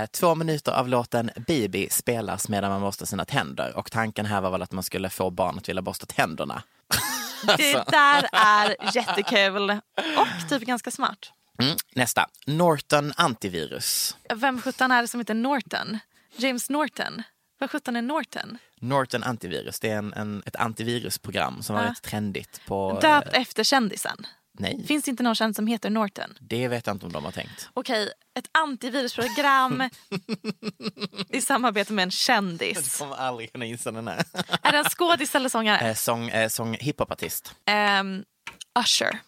[0.00, 0.06] ja.
[0.06, 4.50] Två minuter av låten Baby spelas medan man borstar sina tänder och tanken här var
[4.50, 6.62] väl att man skulle få barnet att vilja borsta tänderna.
[7.46, 7.90] Det Alltså.
[7.90, 9.70] där är jättekul
[10.18, 11.32] och typ ganska smart.
[11.62, 14.16] Mm, nästa, Norton antivirus.
[14.34, 15.98] Vem sjutton är det som heter Norton?
[16.36, 17.22] James Norton?
[17.58, 18.58] Vad sjutton är Norton?
[18.80, 21.82] Norton antivirus, det är en, en, ett antivirusprogram som Ja.
[21.82, 22.98] varit trendigt på...
[23.02, 24.26] Döpt efter kändisen.
[24.58, 26.34] nej, Finns det inte någon känd som heter Norton?
[26.40, 27.68] det vet jag inte om de har tänkt.
[27.74, 29.82] Okej, ett antivirusprogram
[31.28, 32.98] i samarbete med en kändis.
[32.98, 34.24] kommer aldrig kunna gissa den här.
[34.62, 35.78] Är det en skådis eller sångare?
[35.88, 37.54] Eh, sång, eh, sång hiphopartist.
[37.66, 38.24] Ehm,
[38.80, 39.18] Usher.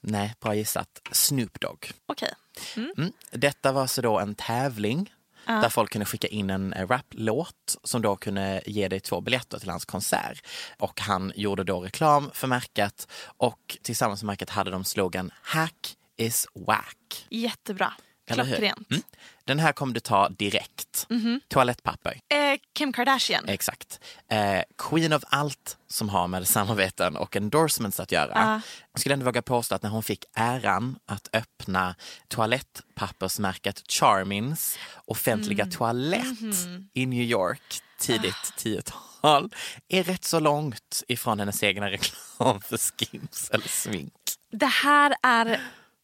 [0.00, 1.00] Nej, bra gissat.
[1.12, 1.92] Snoop Dogg.
[2.06, 2.32] Okej.
[2.76, 3.12] Mm.
[3.30, 5.12] Detta var så då en tävling
[5.48, 9.70] där folk kunde skicka in en raplåt som då kunde ge dig två biljetter till
[9.70, 10.46] hans konsert.
[10.78, 15.96] Och han gjorde då reklam för märket och tillsammans med märket hade de slogan Hack
[16.16, 17.26] is whack.
[17.30, 17.92] Jättebra.
[18.34, 18.90] Klockrent.
[18.90, 19.02] Mm.
[19.44, 21.06] Den här kommer du ta direkt.
[21.08, 21.40] Mhm.
[21.48, 22.12] Toalettpapper.
[22.28, 23.48] Eh, Kim Kardashian.
[23.48, 24.00] Exakt.
[24.30, 28.32] Eh, queen of allt som har med samarbeten och endorsements att göra.
[28.34, 28.60] Ja.
[28.92, 31.94] Jag skulle ändå våga påstå att när hon fick äran att öppna
[32.28, 35.70] toalettpappersmärket Charmins offentliga Mm.
[35.76, 36.88] toalett Mhm.
[36.94, 38.58] i New York tidigt Ah.
[38.58, 39.50] 10-tal
[39.88, 44.12] är rätt så långt ifrån hennes egna reklam för skims eller smink.
[44.50, 45.60] Det här är...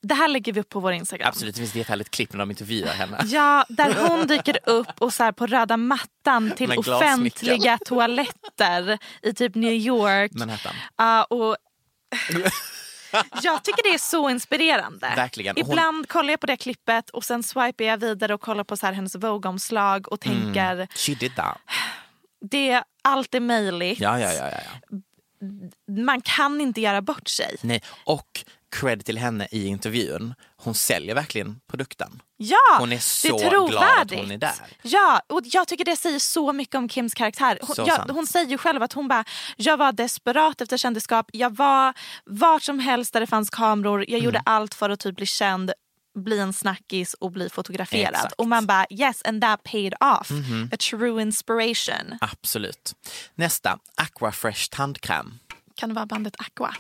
[0.07, 1.29] Det här lägger vi upp på vår Instagram.
[1.29, 3.19] Absolut, det finns ett jättehärligt klipp när de intervjuar henne.
[3.25, 9.55] Ja, där hon dyker upp och så på röda mattan till offentliga toaletter i typ
[9.55, 10.33] New York.
[10.35, 10.75] Manhattan.
[10.97, 11.57] Ja, och
[13.43, 15.13] jag tycker det är så inspirerande.
[15.17, 15.57] Verkligen.
[15.57, 18.77] Hon- Ibland kollar jag på det klippet och sen swipar jag vidare och kollar på
[18.77, 20.87] så här hennes Vogue-omslag och tänker Mm.
[20.95, 21.59] She did that.
[22.51, 24.01] det, allt är möjligt.
[24.01, 24.99] Ja, ja, ja, ja.
[26.05, 27.57] Man kan inte göra bort sig.
[27.61, 28.45] Nej, och
[28.81, 30.35] cred till henne i intervjun.
[30.57, 32.23] Hon säljer verkligen produkten.
[32.37, 34.55] Ja, Hon är så det är glad att hon är där.
[34.83, 37.59] Ja, och jag tycker det säger så mycket om Kims karaktär.
[37.63, 39.25] Hon, jag, hon säger ju själv att hon bara,
[39.57, 41.27] jag var desperat efter kändisskap.
[41.33, 44.05] Jag var vart som helst där det fanns kameror.
[44.09, 44.43] Jag gjorde Mm.
[44.47, 45.73] allt för att typ bli känd,
[46.19, 48.15] bli en snackis och bli fotograferad.
[48.15, 48.33] Exakt.
[48.33, 50.31] Och man bara, yes and that paid off.
[50.31, 50.69] Mhm.
[50.73, 52.19] A true inspiration.
[52.21, 52.95] Absolut.
[53.35, 55.39] Nästa, Aquafresh tandkräm.
[55.75, 56.75] Kan det vara bandet Aqua?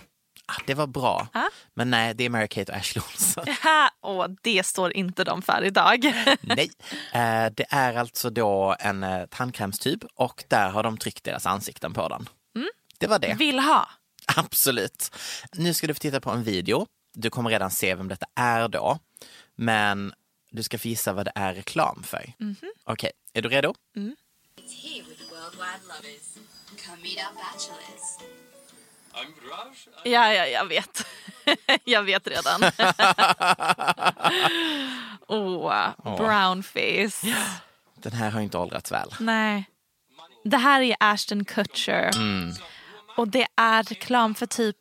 [0.46, 1.28] Ah, det var bra.
[1.32, 1.50] Ja.
[1.74, 3.44] Men nej, det är Mary Kate och Ashley Olsen.
[4.00, 6.04] och det står inte de för idag.
[6.40, 6.70] nej.
[7.12, 11.92] Eh, det är alltså då en eh, tandkrämstub och där har de tryckt deras ansikten
[11.92, 12.28] på den.
[12.56, 12.68] Mm.
[12.98, 13.34] Det var det.
[13.34, 13.88] Vill ha.
[14.36, 15.14] Absolut.
[15.52, 16.86] Nu ska du få titta på en video.
[17.14, 18.98] Du kommer redan se vem detta är då.
[19.54, 20.12] Men
[20.50, 22.32] du ska få gissa vad det är reklam för.
[22.38, 22.56] Mhm.
[22.84, 23.74] Okej, är du redo?
[23.96, 24.16] Mm.
[24.56, 26.38] It's here with worldwide lovers.
[26.86, 28.43] Come meet our bachelors.
[30.04, 31.06] Ja, ja, jag vet.
[31.84, 32.60] jag vet redan.
[35.28, 36.16] Åh, Åh.
[36.16, 37.36] brownface.
[37.96, 39.14] Den här har inte åldrats väl.
[39.20, 39.64] Nej.
[40.44, 42.10] Det här är Ashton Kutcher.
[42.16, 42.52] Mm.
[43.16, 44.76] Och det är reklam för typ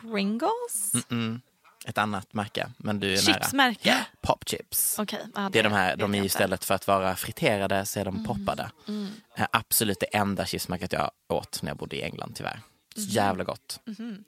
[0.00, 0.92] Pringles?
[0.94, 1.40] Mm-mm.
[1.86, 3.90] Ett annat märke, men du är Chipsmärke?
[3.90, 4.04] nära.
[4.20, 4.98] Popchips.
[4.98, 8.04] Okej, ja, Det är de här, de är istället för att vara friterade så är
[8.04, 8.70] de poppade.
[8.88, 9.08] Mm.
[9.36, 12.60] Eh, Absolut det enda chipsmärket jag åt när jag bodde i England tyvärr.
[12.96, 13.06] Mhm.
[13.08, 13.80] jävla gott.
[13.86, 14.24] Mhm.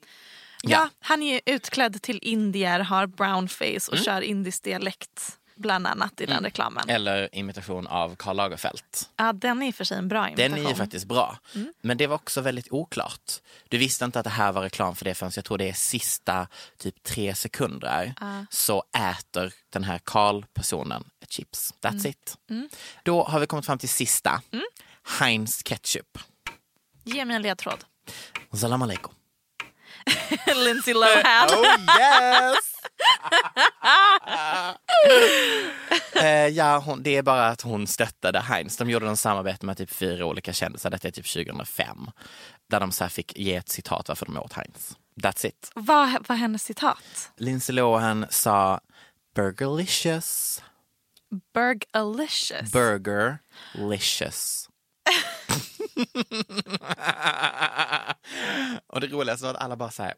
[0.61, 0.69] Ja.
[0.71, 4.03] Ja, han är utklädd till indier, har brownface och Mm.
[4.05, 6.89] kör indisk dialekt bland annat i den reklamen.
[6.89, 8.81] Eller imitation av Karl Lagerfeld.
[9.15, 10.65] Ja, den är i och för sig en bra Den imitation.
[10.65, 11.37] är ju faktiskt bra.
[11.55, 11.73] Mm.
[11.81, 13.31] Men det var också väldigt oklart.
[13.69, 15.73] Du visste inte att det här var reklam för det förrän jag tror det är
[15.73, 16.47] sista
[16.77, 18.13] typ tre sekunder.
[18.21, 18.45] Ja.
[18.49, 21.73] Så äter den här Karl-personen ett chips.
[21.81, 22.05] That's Mm.
[22.05, 22.37] it.
[22.49, 22.69] Mm.
[23.03, 24.41] Då har vi kommit fram till sista.
[25.19, 26.17] Heinz ketchup.
[27.03, 27.83] Ge mig en ledtråd.
[28.53, 29.13] Salam alaikum.
[30.55, 31.49] Lindsay Lohan.
[31.49, 31.65] Oh
[31.99, 32.57] yes!
[36.15, 38.77] Eh, ja, hon, det är bara att hon stöttade Heinz.
[38.77, 40.89] De gjorde en samarbete med typ fyra olika kändisar.
[40.89, 41.97] Detta är typ 2005.
[42.69, 44.97] Där de så fick ge ett citat varför de åt Heinz.
[45.21, 45.71] That's it.
[45.75, 47.31] Vad var hennes citat?
[47.37, 48.79] Lindsay Lohan sa
[49.35, 50.63] Burgerlicious.
[51.53, 52.71] Burgalicious.
[52.71, 54.69] Burgerlicious.
[58.87, 60.13] och det roligaste var att alla bara så här.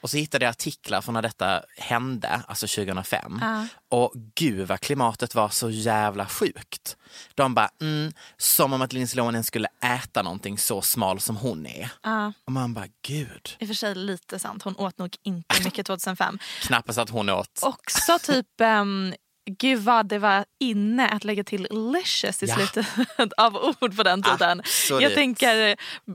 [0.00, 3.38] Och så hittade jag artiklar från när detta hände, alltså 2005.
[3.40, 3.66] Ja.
[3.88, 6.96] Och gud vad klimatet var så jävla sjukt.
[7.34, 11.66] De bara, mm, som om att Lindsay Lohan skulle äta någonting så smal som hon
[11.66, 11.90] är.
[12.02, 13.56] Ja, Och man bara, gud.
[13.58, 14.62] i och för sig lite sant.
[14.62, 16.38] Hon åt nog inte mycket 2005.
[16.62, 17.58] Knappast att hon åt.
[17.62, 19.14] Också typ, um,
[19.46, 22.54] gud vad det var inne att lägga till licious i Ja.
[22.56, 22.86] slutet
[23.36, 24.60] av ord på den tiden.
[24.60, 25.02] Absolut.
[25.02, 25.74] Jag tänker eh,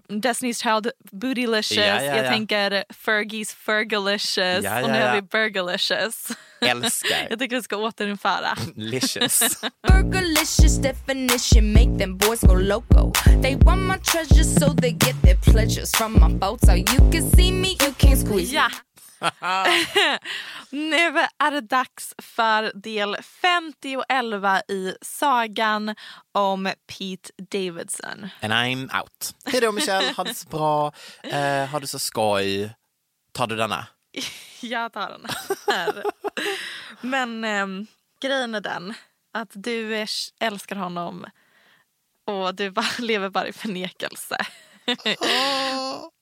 [0.10, 2.32] Destiny's Child bootylicious, Ja, ja, jag ja.
[2.32, 6.28] tänker Fergies fergalicious Ja, och ja, nu har vi burgalicious.
[6.62, 7.28] Älskar.
[7.30, 8.58] jag tycker vi ska återinföra.
[8.76, 9.62] Licious.
[9.88, 13.12] Burgerlicious definition make them boys go loco.
[13.42, 16.76] They want my treasures so they get their pleasures from my photo.
[16.76, 18.68] You can see me, you can't squeeze Ja.
[20.70, 25.96] nu är det dags för del 50 och 11 i sagan
[26.32, 28.30] om Pete Davidson.
[28.42, 29.36] And I'm out.
[29.46, 30.94] Hej då Michelle, ha det så bra.
[31.24, 32.76] Eh, ha det så skoj.
[33.32, 33.88] Tar du denna?
[34.62, 35.26] Jag tar den
[35.68, 36.04] här.
[37.02, 37.88] Men ehm,
[38.22, 38.94] grejen är den
[39.34, 40.06] att du
[40.40, 41.26] älskar honom
[42.26, 44.38] och du bara, lever bara i förnekelse.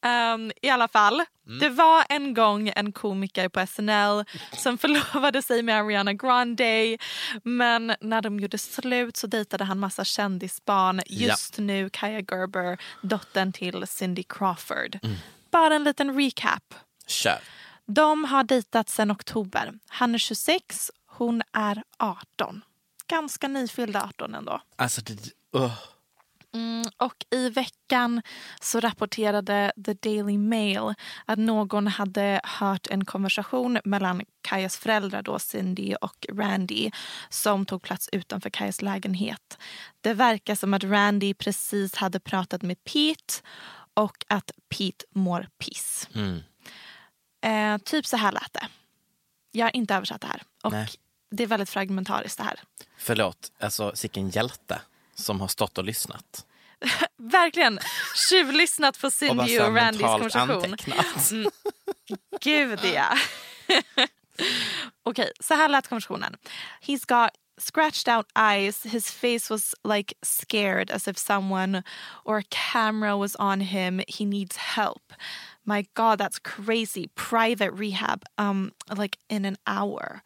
[0.06, 1.24] Ehm, I alla fall,
[1.60, 4.26] det var en gång en komiker på SNL
[4.58, 6.98] som förlovade sig med Ariana Grande
[7.44, 11.02] men när de gjorde slut så dejtade han massa kändisbarn.
[11.06, 15.00] Just nu Kaya Gerber, dottern till Cindy Crawford.
[15.52, 16.74] Bara en liten recap.
[17.08, 17.40] Kör.
[17.86, 19.74] De har dejtat sedan oktober.
[19.88, 22.62] Han är 26, hon är 18.
[23.08, 24.62] Ganska nyfyllda 18 ändå.
[24.76, 25.14] Alltså, det,
[25.60, 25.72] uh.
[26.54, 28.22] Mm, och i veckan
[28.62, 30.94] så rapporterade The Daily Mail
[31.26, 36.92] att någon hade hört en konversation mellan Kajas föräldrar, då Cindy och Randy
[37.30, 39.58] som tog plats utanför Kajas lägenhet.
[40.02, 43.34] Det verkar som att Randy precis hade pratat med Pete
[43.94, 46.10] och att Pete mår piss.
[46.14, 46.44] Mm.
[47.42, 48.68] Eh, typ så här lät det.
[49.52, 50.44] Jag har inte översatt det här.
[50.64, 50.90] Och Nej.
[51.32, 52.60] Det är väldigt fragmentariskt det här.
[52.98, 54.82] Förlåt, alltså sicken hjälte
[55.20, 56.46] som har stått och lyssnat.
[57.18, 57.80] Verkligen
[58.30, 60.64] tjuvlyssnat på Och Cindy här och Randys konversation.
[60.64, 61.32] antecknat.
[61.32, 61.52] Mm.
[62.42, 63.18] Gud ja.
[65.04, 66.36] Okej, så här lät konversationen.
[66.82, 68.84] He's got scratched out eyes.
[68.86, 71.84] His face was like scared as if someone
[72.26, 74.02] or a camera was on him.
[74.08, 75.14] He needs help.
[75.64, 77.08] My god, that's crazy.
[77.16, 80.22] Private rehab um like in an hour.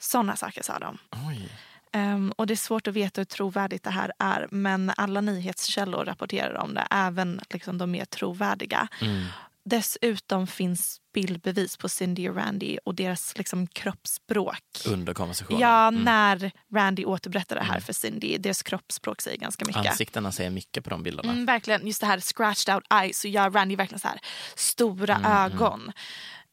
[0.00, 0.98] Såna saker sa de.
[1.10, 1.48] Oj.
[1.94, 6.04] Ehm, och det är svårt att veta hur trovärdigt det här är men alla nyhetskällor
[6.04, 8.88] rapporterar om det, även liksom de mer trovärdiga.
[9.00, 9.24] Mm.
[9.66, 14.58] Dessutom finns bildbevis på Cindy och Randy och deras liksom, kroppsspråk.
[14.86, 15.60] Under konversationen.
[15.60, 16.02] Ja, Mm.
[16.02, 18.38] när Randy återberättar det här för Cindy.
[18.38, 19.86] Deras kroppsspråk säger ganska mycket.
[19.86, 21.32] Ansiktena säger mycket på de bilderna.
[21.32, 24.18] Mm, verkligen, just det här scratched out eyes så gör Randy verkligen så här
[24.54, 25.92] stora Mm, ögon.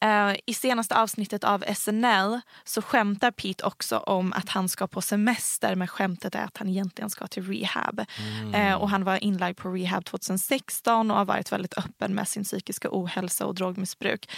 [0.02, 5.02] Eh, I senaste avsnittet av SNL så skämtar Pete också om att han ska på
[5.02, 8.04] semester men skämtet är att han egentligen ska till rehab.
[8.18, 8.54] Mm.
[8.54, 12.44] Eh, och han var inlagd på rehab 2016 och har varit väldigt öppen med sin
[12.44, 14.30] psykiska ohälsa och drogmissbruk.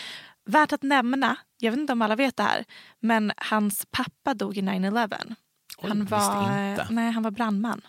[0.46, 2.64] Värt att nämna, jag vet inte om alla vet det här,
[3.00, 5.36] men hans pappa dog i 9-11.
[5.78, 7.80] Oj, Han var, nej, han var brandman.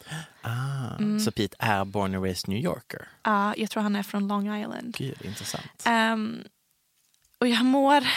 [0.42, 1.20] Ah, Mm.
[1.20, 3.08] Så Pete är born and raised New Yorker.
[3.24, 4.96] Ja, jag tror han är från Long Island.
[4.98, 5.84] Gud, intressant.
[5.86, 6.44] Ehm,
[7.40, 8.08] och jag mår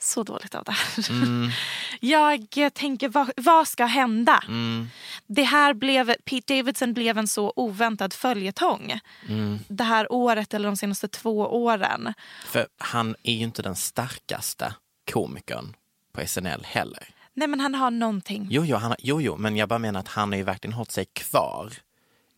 [0.00, 1.10] så dåligt av det här.
[1.10, 1.50] Mm.
[2.00, 4.44] Jag tänker, vad, vad ska hända?
[4.48, 4.88] Mm.
[5.26, 9.00] Det här blev, Pete Davidson blev en så oväntad följetong.
[9.28, 9.58] Mm.
[9.68, 12.14] Det här året eller de senaste två åren.
[12.46, 14.74] För han är ju inte den starkaste
[15.12, 15.76] komikern
[16.12, 17.08] på SNL heller.
[17.34, 18.46] Nej men han har någonting.
[18.50, 20.90] Jo, jo, han, jo, jo, men jag bara menar att han har ju verkligen hållit
[20.90, 21.72] sig kvar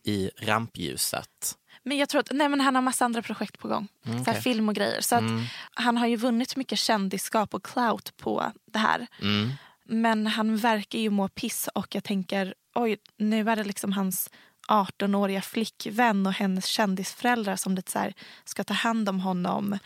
[0.03, 1.57] i rampljuset.
[1.83, 3.87] Men jag tror att nej, men han har massa andra projekt på gång.
[4.05, 4.41] Mm, okej.
[4.41, 5.01] film och grejer.
[5.01, 5.43] Så att Mm.
[5.73, 9.07] han har ju vunnit mycket kändisskap och clout på det här.
[9.21, 9.51] Mm.
[9.85, 14.29] Men han verkar ju må piss och jag tänker oj, nu är det liksom hans
[14.67, 18.13] 18-åriga flickvän och hennes kändisföräldrar som lite så här
[18.43, 19.77] ska ta hand om honom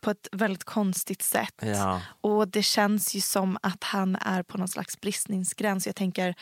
[0.00, 1.54] på ett väldigt konstigt sätt.
[1.62, 2.00] Ja.
[2.20, 5.86] Och det känns ju som att han är på någon slags bristningsgräns.
[5.86, 6.34] Jag tänker,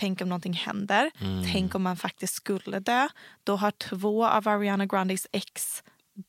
[0.00, 1.10] tänk om någonting händer.
[1.20, 1.44] Mm.
[1.52, 3.08] Tänk om man faktiskt skulle dö.
[3.44, 5.82] Då har två av Ariana Grandes ex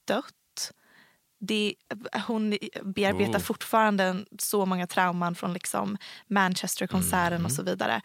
[0.08, 0.72] dött.
[1.40, 1.76] Det,
[2.28, 3.44] hon bearbetar Oh.
[3.44, 5.98] fortfarande så många trauman från liksom
[6.28, 7.46] Manchesterkonserten Mm.
[7.46, 8.02] och så vidare.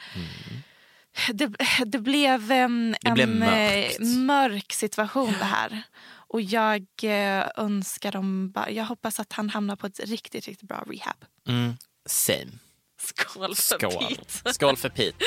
[1.32, 1.52] Det,
[1.86, 4.00] det blev em, Det en blev eh, mörkt.
[4.00, 5.82] mörk situation det här.
[6.28, 10.68] Och jag eh, önskar dem bara, jag hoppas att han hamnar på ett riktigt, riktigt
[10.68, 11.24] bra rehab.
[11.48, 11.76] Mm.
[12.06, 12.52] Same.
[12.98, 14.08] Skål för Skål.
[14.08, 14.54] Pete.
[14.54, 15.24] Skål för Pete.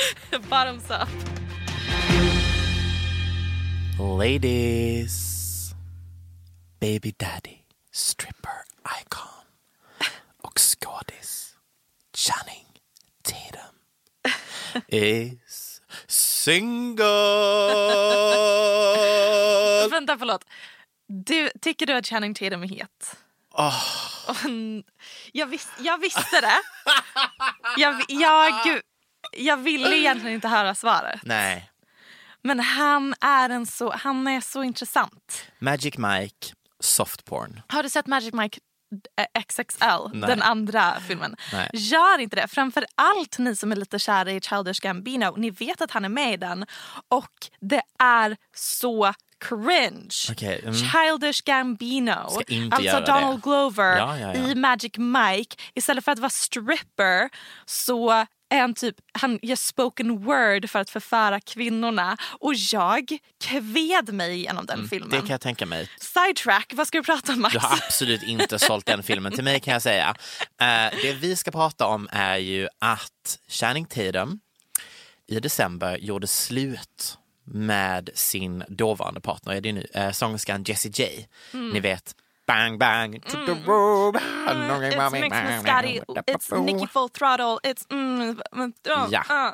[0.49, 1.09] Bottoms up.
[3.99, 5.71] Ladies.
[6.79, 7.57] Baby daddy.
[7.91, 8.51] Stripper
[9.01, 9.45] icon.
[10.41, 11.55] Och skådis.
[12.13, 12.65] Channing
[13.23, 13.75] Tatum.
[14.87, 17.05] Is single.
[19.91, 20.45] Vänta, förlåt.
[21.07, 23.15] Du, tycker du att Channing Tatum är het?
[24.45, 24.83] Mm,
[25.31, 26.59] Jag, vis, jag visste det.
[27.77, 28.53] Jag, jag,
[29.37, 31.19] jag ville egentligen inte höra svaret.
[31.23, 31.69] Nej.
[32.41, 35.43] Men han är, en så, han är så intressant.
[35.59, 36.53] Magic Mike.
[36.79, 37.61] Soft porn.
[37.67, 38.59] Har du sett Magic Mike
[39.17, 40.29] eh, XXL, Nej.
[40.29, 41.35] den andra filmen?
[41.53, 41.69] Nej.
[41.73, 42.47] Gör inte det.
[42.47, 45.35] Framför allt ni som är lite kära i Childish Gambino.
[45.37, 46.65] Ni vet att han är med i den.
[47.07, 50.15] Och det är så cringe.
[50.31, 50.73] Okej, mm.
[50.73, 53.41] Childish Gambino, Ska inte alltså göra Donald det.
[53.43, 54.51] Glover Ja, ja, ja.
[54.51, 55.55] i Magic Mike.
[55.73, 57.29] Istället för att vara stripper
[57.65, 62.17] så är han typ, han gör spoken word för att förföra kvinnorna.
[62.39, 65.09] Och jag kved mig genom den filmen.
[65.09, 65.89] Mm, Det kan jag tänka mig.
[65.99, 67.53] Sidetrack, vad ska du prata om Max?
[67.53, 70.15] Du har absolut inte sålt den filmen till mig kan jag säga.
[70.61, 74.39] Eh, det vi ska prata om är ju att Channing Tatum
[75.27, 77.17] i december gjorde slut
[77.51, 81.27] med sin dåvarande partner, är det nu, uh, sångerskan Jessie J.
[81.53, 81.69] Mm.
[81.69, 82.15] Ni vet,
[82.47, 84.15] bang bang to the road.
[84.15, 89.23] It's mixed Scotty, it's Nicky full throttle, it's mm, mm, uh, Ja.
[89.29, 89.53] uh,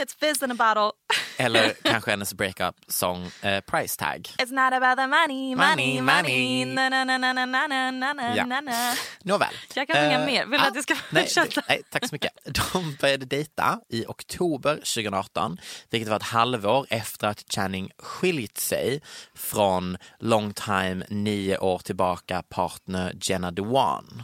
[0.00, 0.92] it's fizz in a bottle.
[1.36, 4.30] Eller kanske hennes breakup-sång eh, Price Tag.
[4.38, 6.64] It's not about the money, money, Money, money.
[6.64, 6.64] money.
[6.64, 8.46] Na, na, na, na, na, na, na, na, Ja.
[8.46, 8.94] na, na.
[9.22, 9.54] Nåväl.
[9.74, 10.46] Jag kan sjunga Eh, mer.
[10.46, 11.62] Vill du ah, att jag ska fortsätta?
[11.68, 12.32] nej, tack så mycket.
[12.72, 15.58] De började dejta i oktober 2018,
[15.90, 19.00] vilket var ett halvår efter att Channing skilt sig
[19.34, 24.22] från long time, nio år tillbaka partner Jenna Dewan,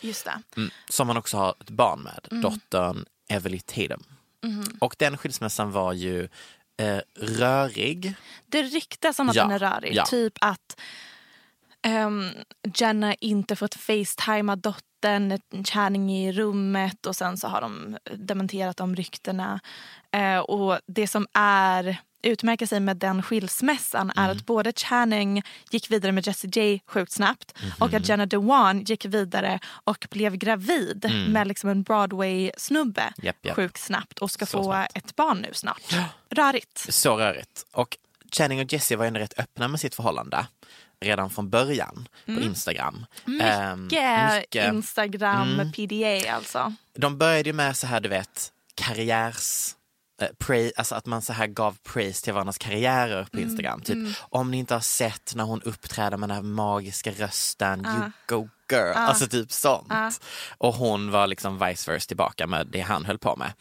[0.00, 0.42] Just det.
[0.56, 2.42] mm, som han också har ett barn med, Mm.
[2.42, 4.02] dottern Everly Tatum.
[4.46, 4.64] Mhm.
[4.80, 6.28] Och den skilsmässan var ju
[6.80, 8.14] eh, rörig.
[8.46, 9.94] Det ryktas om att Ja, den är rörig.
[9.94, 10.04] ja.
[10.06, 10.80] Typ att
[11.96, 12.30] um,
[12.74, 18.96] Jenna inte fått facetima dottern, är i rummet och sen så har de dementerat de
[18.96, 19.60] ryktena.
[20.12, 24.36] Eh, och det som är utmärker sig med den skilsmässan är Mm.
[24.36, 27.72] att både Channing gick vidare med Jessie J sjukt snabbt Mhm.
[27.78, 31.32] och att Jenna Dewan gick vidare och blev gravid Mm.
[31.32, 33.56] med liksom en Broadway-snubbe Japp, japp.
[33.56, 34.96] sjukt snabbt och ska Så få snabbt.
[34.96, 35.82] ett barn nu snart.
[36.30, 36.86] Rörigt.
[36.94, 37.66] Så rörigt.
[37.72, 37.96] Och
[38.32, 40.46] Channing och Jessie var ändå rätt öppna med sitt förhållande
[41.00, 43.06] redan från början på Instagram.
[43.40, 44.72] Ehm, Mycket, mycket.
[44.74, 45.72] Instagram Mm.
[45.72, 46.72] PDA alltså.
[46.94, 49.74] De började ju med så här, du vet, karriärs...
[50.20, 53.80] Eh, alltså att man så här gav praise till varandras karriärer på Mm, Instagram.
[53.80, 57.90] Typ, Om ni inte har sett när hon uppträder med den här magiska rösten, Ah.
[57.98, 58.92] you go girl.
[58.96, 58.98] Ah.
[58.98, 59.86] Alltså typ sånt.
[59.90, 60.10] Ah.
[60.58, 63.52] Och hon var liksom vice versa tillbaka med det han höll på med.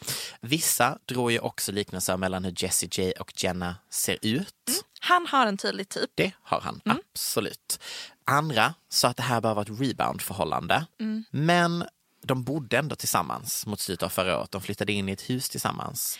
[0.41, 4.83] Vissa drog ju också liknelser mellan hur Jessie J och Jenna ser ut.
[5.07, 6.09] Han har en tydlig typ.
[6.15, 6.97] Det har han, Mm.
[7.13, 7.79] absolut.
[8.25, 10.85] Andra sa att det här bara var ett rebound-förhållande.
[10.99, 11.23] Mm.
[11.31, 11.85] Men
[12.23, 14.51] de bodde ändå tillsammans mot slutet av förra året.
[14.51, 16.19] De flyttade in i ett hus tillsammans.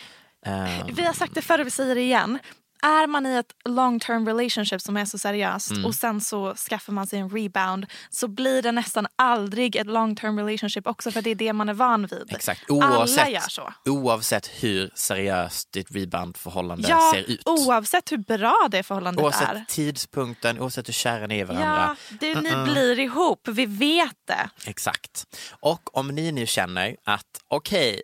[0.94, 2.40] Vi har sagt det förr, vi säger det igen.
[2.82, 5.86] Är man i ett long term relationship som är så seriöst Mm.
[5.86, 10.15] och sen så skaffar man sig en rebound så blir det nästan aldrig ett long
[10.15, 12.25] term relationship också för det är det man är van vid.
[12.30, 13.73] Exakt, Alla oavsett, gör så.
[13.86, 17.41] oavsett hur seriöst ditt rebound-förhållande Ja, ser ut.
[17.45, 19.65] oavsett hur bra det förhållandet Oavsett är.
[19.67, 21.95] tidpunkten, oavsett hur kära ni är varandra.
[22.09, 24.49] Ja, det, ni blir ihop, vi vet det.
[24.65, 25.25] Exakt.
[25.59, 28.01] Och om ni nu känner att okej,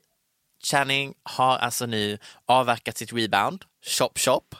[0.66, 2.18] Channing har alltså nu
[2.48, 3.64] avverkat sitt rebound,
[3.98, 4.56] chop chop.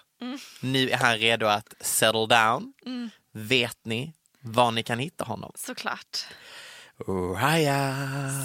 [0.62, 2.74] Nu är han redo att settle down.
[3.32, 5.52] Vet ni var ni kan hitta honom?
[5.56, 6.26] Såklart.
[7.08, 7.96] Raya.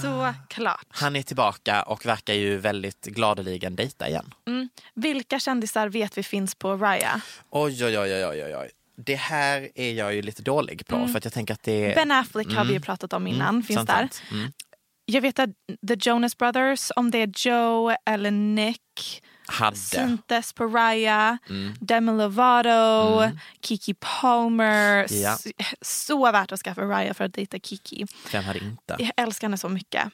[0.03, 0.87] Såklart.
[0.89, 4.35] Han är tillbaka och verkar ju väldigt gladeligen dejta igen.
[4.47, 4.69] Mm.
[4.95, 7.21] Vilka kändisar vet vi finns på Raya?
[7.51, 8.71] Oj, oj, oj, oj, oj, oj.
[8.97, 11.95] Det här är jag ju lite dålig på för att jag tänker att det.
[11.95, 12.83] Ben Affleck har vi ju Mm.
[12.83, 13.49] pratat om innan.
[13.49, 13.97] Mm, finns sant, där.
[13.97, 14.23] sant.
[14.31, 14.53] Mm.
[15.05, 15.51] Jag vet att
[15.89, 19.77] The Jonas Brothers, om det är Joe eller Nick, Hade.
[19.77, 21.39] syntes på Raya.
[21.49, 21.75] Mm.
[21.81, 23.31] Demi Lovato,
[23.61, 25.07] Kiki Palmer.
[25.11, 25.39] Ja.
[25.81, 28.07] Så värt att skaffa Raya för att dejta Kiki.
[28.33, 28.97] Vem hade inte?
[28.99, 30.09] Jag älskar henne så mycket.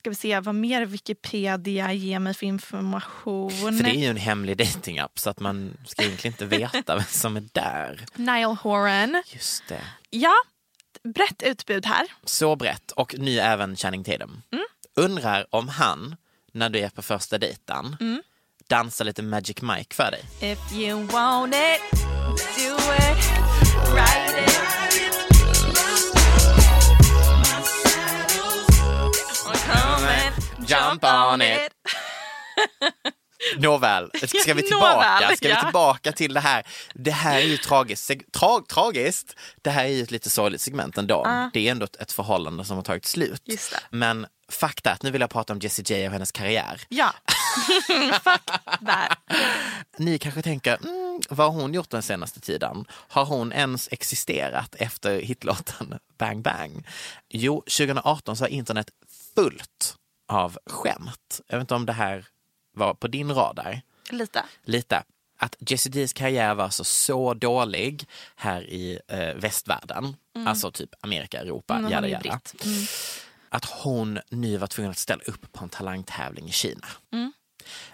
[0.00, 3.50] Ska vi se vad mer Wikipedia ger mig för information.
[3.50, 7.04] För det är ju en hemlig datingapp så att man ska egentligen inte veta vem
[7.08, 8.04] som är där.
[8.14, 9.22] Niall Horan.
[9.26, 9.80] Just det.
[10.10, 10.32] Ja,
[11.14, 12.06] brett utbud här.
[12.24, 12.90] Så brett.
[12.90, 14.42] Och nu även Channing Tatum.
[14.52, 14.64] Mm.
[14.96, 16.16] Undrar om han,
[16.52, 18.22] när du är på första dejten, Mm.
[18.68, 20.52] Dansar lite Magic Mike för dig.
[20.52, 21.98] If you want it,
[22.56, 23.30] do it,
[23.94, 24.54] ride it.
[30.66, 31.72] Jump on it.
[33.58, 34.10] Nåväl,
[34.40, 35.36] ska vi tillbaka?
[35.36, 36.66] Ska vi tillbaka till det här?
[36.94, 38.10] Det här är ju tragiskt.
[38.32, 39.36] Tra tragiskt?
[39.62, 41.22] Det här är ju ett lite sorgligt segment ändå.
[41.24, 41.50] Ja.
[41.52, 43.42] Det är ändå ett, förhållande som har tagit slut.
[43.90, 44.26] Men
[44.84, 46.80] är att nu vill jag prata om Jessie J och hennes karriär.
[46.88, 47.14] Ja.
[48.22, 49.08] Fuck där.
[49.96, 52.84] Ni kanske tänker, mm, vad har hon gjort den senaste tiden?
[52.90, 56.86] Har hon ens existerat efter hitlåten Bang Bang?
[57.28, 58.90] Jo, 2018 så har internet
[59.34, 59.96] fullt
[60.28, 61.40] av skämt.
[61.46, 62.26] Jag vet inte om det här
[62.76, 63.80] var på din radar?
[64.10, 64.44] Lite.
[64.64, 65.02] Lite.
[65.38, 68.04] Att Jessie D's karriär var alltså så dålig
[68.36, 70.16] här i eh, västvärlden,
[70.46, 72.40] alltså typ Amerika, Europa, Mm, jada jada.
[72.64, 72.86] Mm.
[73.54, 76.86] Att hon nu var tvungen att ställa upp på en talangtävling i Kina.
[77.12, 77.32] Mm.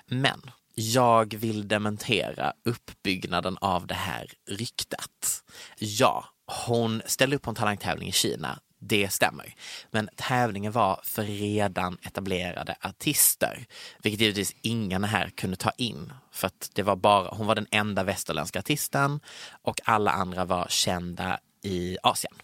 [0.07, 5.43] Men jag vill dementera uppbyggnaden av det här ryktet.
[5.79, 6.25] Ja,
[6.67, 8.61] hon ställde upp på en talangtävling i Kina.
[8.79, 9.55] Det stämmer.
[9.91, 13.67] Men tävlingen var för redan etablerade artister.
[14.03, 16.13] Vilket givetvis ingen här kunde ta in.
[16.33, 19.21] För att det var bara, hon var den enda västerländska artisten
[19.63, 22.35] och alla andra var kända i Asien.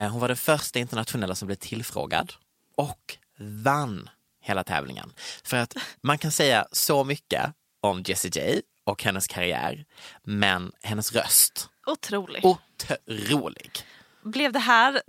[0.00, 2.32] Eh, Hon var den första internationella som blev tillfrågad
[2.76, 4.10] och vann
[4.42, 5.12] hela tävlingen.
[5.44, 9.84] För att man kan säga så mycket om Jessie J och hennes karriär,
[10.22, 12.44] men hennes röst, Otrolig.
[12.44, 13.70] otrolig.
[14.22, 15.02] Blev det här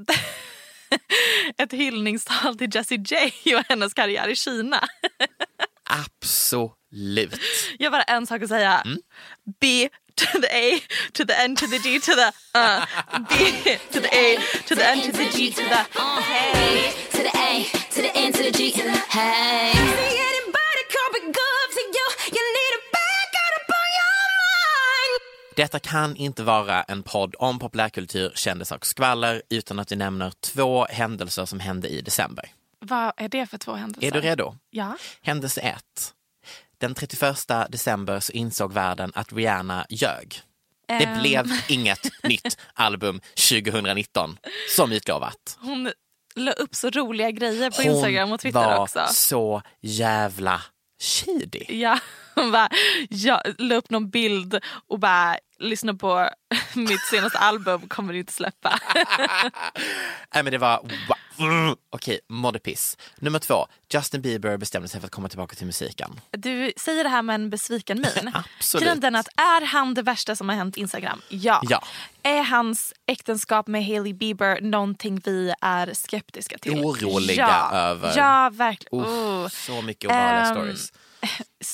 [1.58, 2.98] ett hyllningstal till Jessie
[3.46, 4.84] J och hennes karriär i Kina?
[5.90, 7.40] Absolut.
[7.80, 8.82] Jag har bara en sak att säga.
[8.82, 9.02] Mm.
[9.60, 9.90] B
[10.20, 10.82] to the A
[11.14, 12.86] to the N to the G to the uh.
[13.30, 13.36] B
[13.92, 15.82] to the A to the N to the G to the
[16.22, 17.64] Hey, to the A,
[17.94, 18.72] to the N, to the G.
[19.10, 20.00] Hey.
[25.56, 30.32] Detta kan inte vara en podd om populärkultur, kändisar och skvaller utan att vi nämner
[30.32, 32.46] två händelser som hände i december.
[32.80, 34.08] Vad är det för två händelser?
[34.08, 34.56] Är du redo?
[34.70, 34.98] Ja.
[35.22, 36.14] Händelse 1.
[36.80, 40.42] Den 31 december så insåg världen att Rihanna ljög.
[40.88, 41.20] Det Ehm.
[41.20, 44.38] blev inget nytt album 2019
[44.76, 45.58] som utlovat.
[45.60, 45.92] Hon
[46.36, 49.06] la upp så roliga grejer på Hon Instagram och Twitter var också.
[49.12, 50.62] så jävla
[51.02, 51.80] shady.
[51.80, 52.00] Ja,
[52.36, 52.70] hon bara,
[53.10, 56.30] jag la upp någon bild och bara lyssna på
[56.74, 58.80] mitt senaste album kommer du inte släppa.
[60.34, 61.18] Nej men det var, wow.
[61.90, 62.98] Okej, mådde piss.
[63.18, 66.20] Nummer två, Justin Bieber bestämde sig för att komma tillbaka till musiken.
[66.32, 68.32] Du säger det här med en besviken min.
[68.58, 68.88] Absolut.
[68.90, 71.22] Är den att är han det värsta som har hänt Instagram?
[71.30, 71.62] Ja.
[71.70, 71.84] Ja.
[72.24, 76.80] Är hans äktenskap med Hailey Bieber någonting vi är skeptiska till?
[76.86, 77.78] Oroliga ja.
[77.78, 78.14] över.
[78.18, 79.06] Ja, verkligen.
[79.06, 79.48] Oh.
[79.48, 80.94] Så mycket obehagliga Ehm, stories.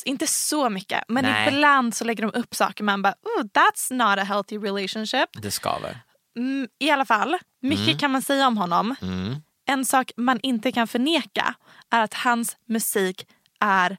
[0.05, 1.47] Inte så mycket, men Nej.
[1.53, 5.30] ibland så lägger de upp saker man bara, oh, that's not a healthy relationship.
[5.34, 5.99] Det skaver.
[6.38, 7.97] Mm, I alla fall, mycket Mm.
[7.97, 8.95] kan man säga om honom.
[9.01, 9.36] Mm.
[9.66, 11.55] En sak man inte kan förneka
[11.89, 13.28] är att hans musik
[13.59, 13.97] är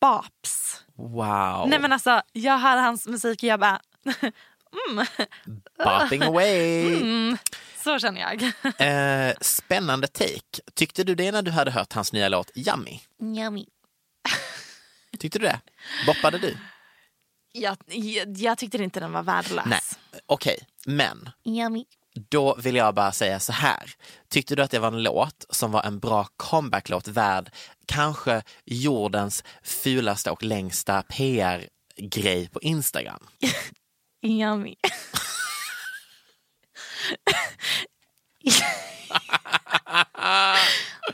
[0.00, 0.84] baps.
[0.96, 1.68] Wow.
[1.68, 3.80] Nej men alltså, jag hör hans musik och jag bara...
[4.90, 5.06] mm.
[5.84, 6.96] Bopping away.
[6.96, 7.38] Mm.
[7.84, 8.42] Så känner jag.
[8.80, 10.60] Eh, spännande take.
[10.74, 13.00] Tyckte du det när du hade hört hans nya låt Yummy?
[13.22, 13.66] Yummy.
[15.18, 15.60] Tyckte du det?
[16.06, 16.56] Boppade du?
[17.52, 19.66] Jag, jag, jag tyckte inte den var värdelös.
[19.66, 19.80] Nej,
[20.26, 21.84] okej, men Yummy.
[22.30, 23.90] Då vill jag bara säga så här.
[24.28, 27.50] Tyckte du att det var en låt som var en bra comeback-låt värd
[27.86, 33.26] kanske jordens fulaste och längsta PR-grej på Instagram?
[34.22, 34.74] Yummy.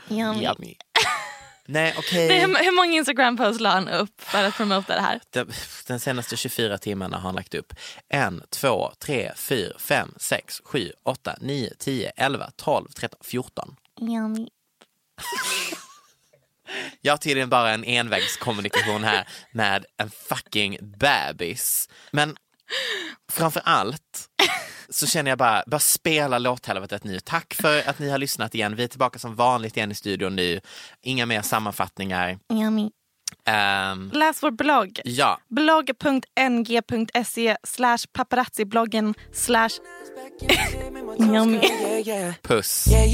[0.09, 0.43] Yummy.
[0.43, 0.75] Yummy.
[1.67, 2.27] Nej, okej.
[2.27, 5.21] Nej, hur, hur många Instagram-posts la han upp för att promota det här?
[5.29, 5.51] Den,
[5.87, 7.73] den senaste 24 timmarna har han lagt upp
[8.09, 13.75] en, två, tre, fyra, fem, sex, sju, åtta, nio, tio, elva, tolv, tretton, fjorton.
[14.01, 14.47] Yummy.
[17.01, 21.89] Jag har tydligen bara en envägskommunikation här med en fucking bebis.
[22.11, 22.35] Men
[23.31, 24.29] framför allt
[24.89, 27.19] så känner jag bara, bara spela låthelvetet nu.
[27.19, 28.75] Tack för att ni har lyssnat igen.
[28.75, 30.59] Vi är tillbaka som vanligt igen i studion nu.
[31.01, 32.37] Inga mer sammanfattningar.
[32.53, 32.89] Yummy.
[33.45, 34.99] Ehm, Läs vår blogg.
[35.05, 39.69] ja, blogg.ng.se slash paparazzi-bloggen slash
[41.33, 41.59] Yummy.
[42.41, 42.87] puss.
[42.87, 43.13] Yeah,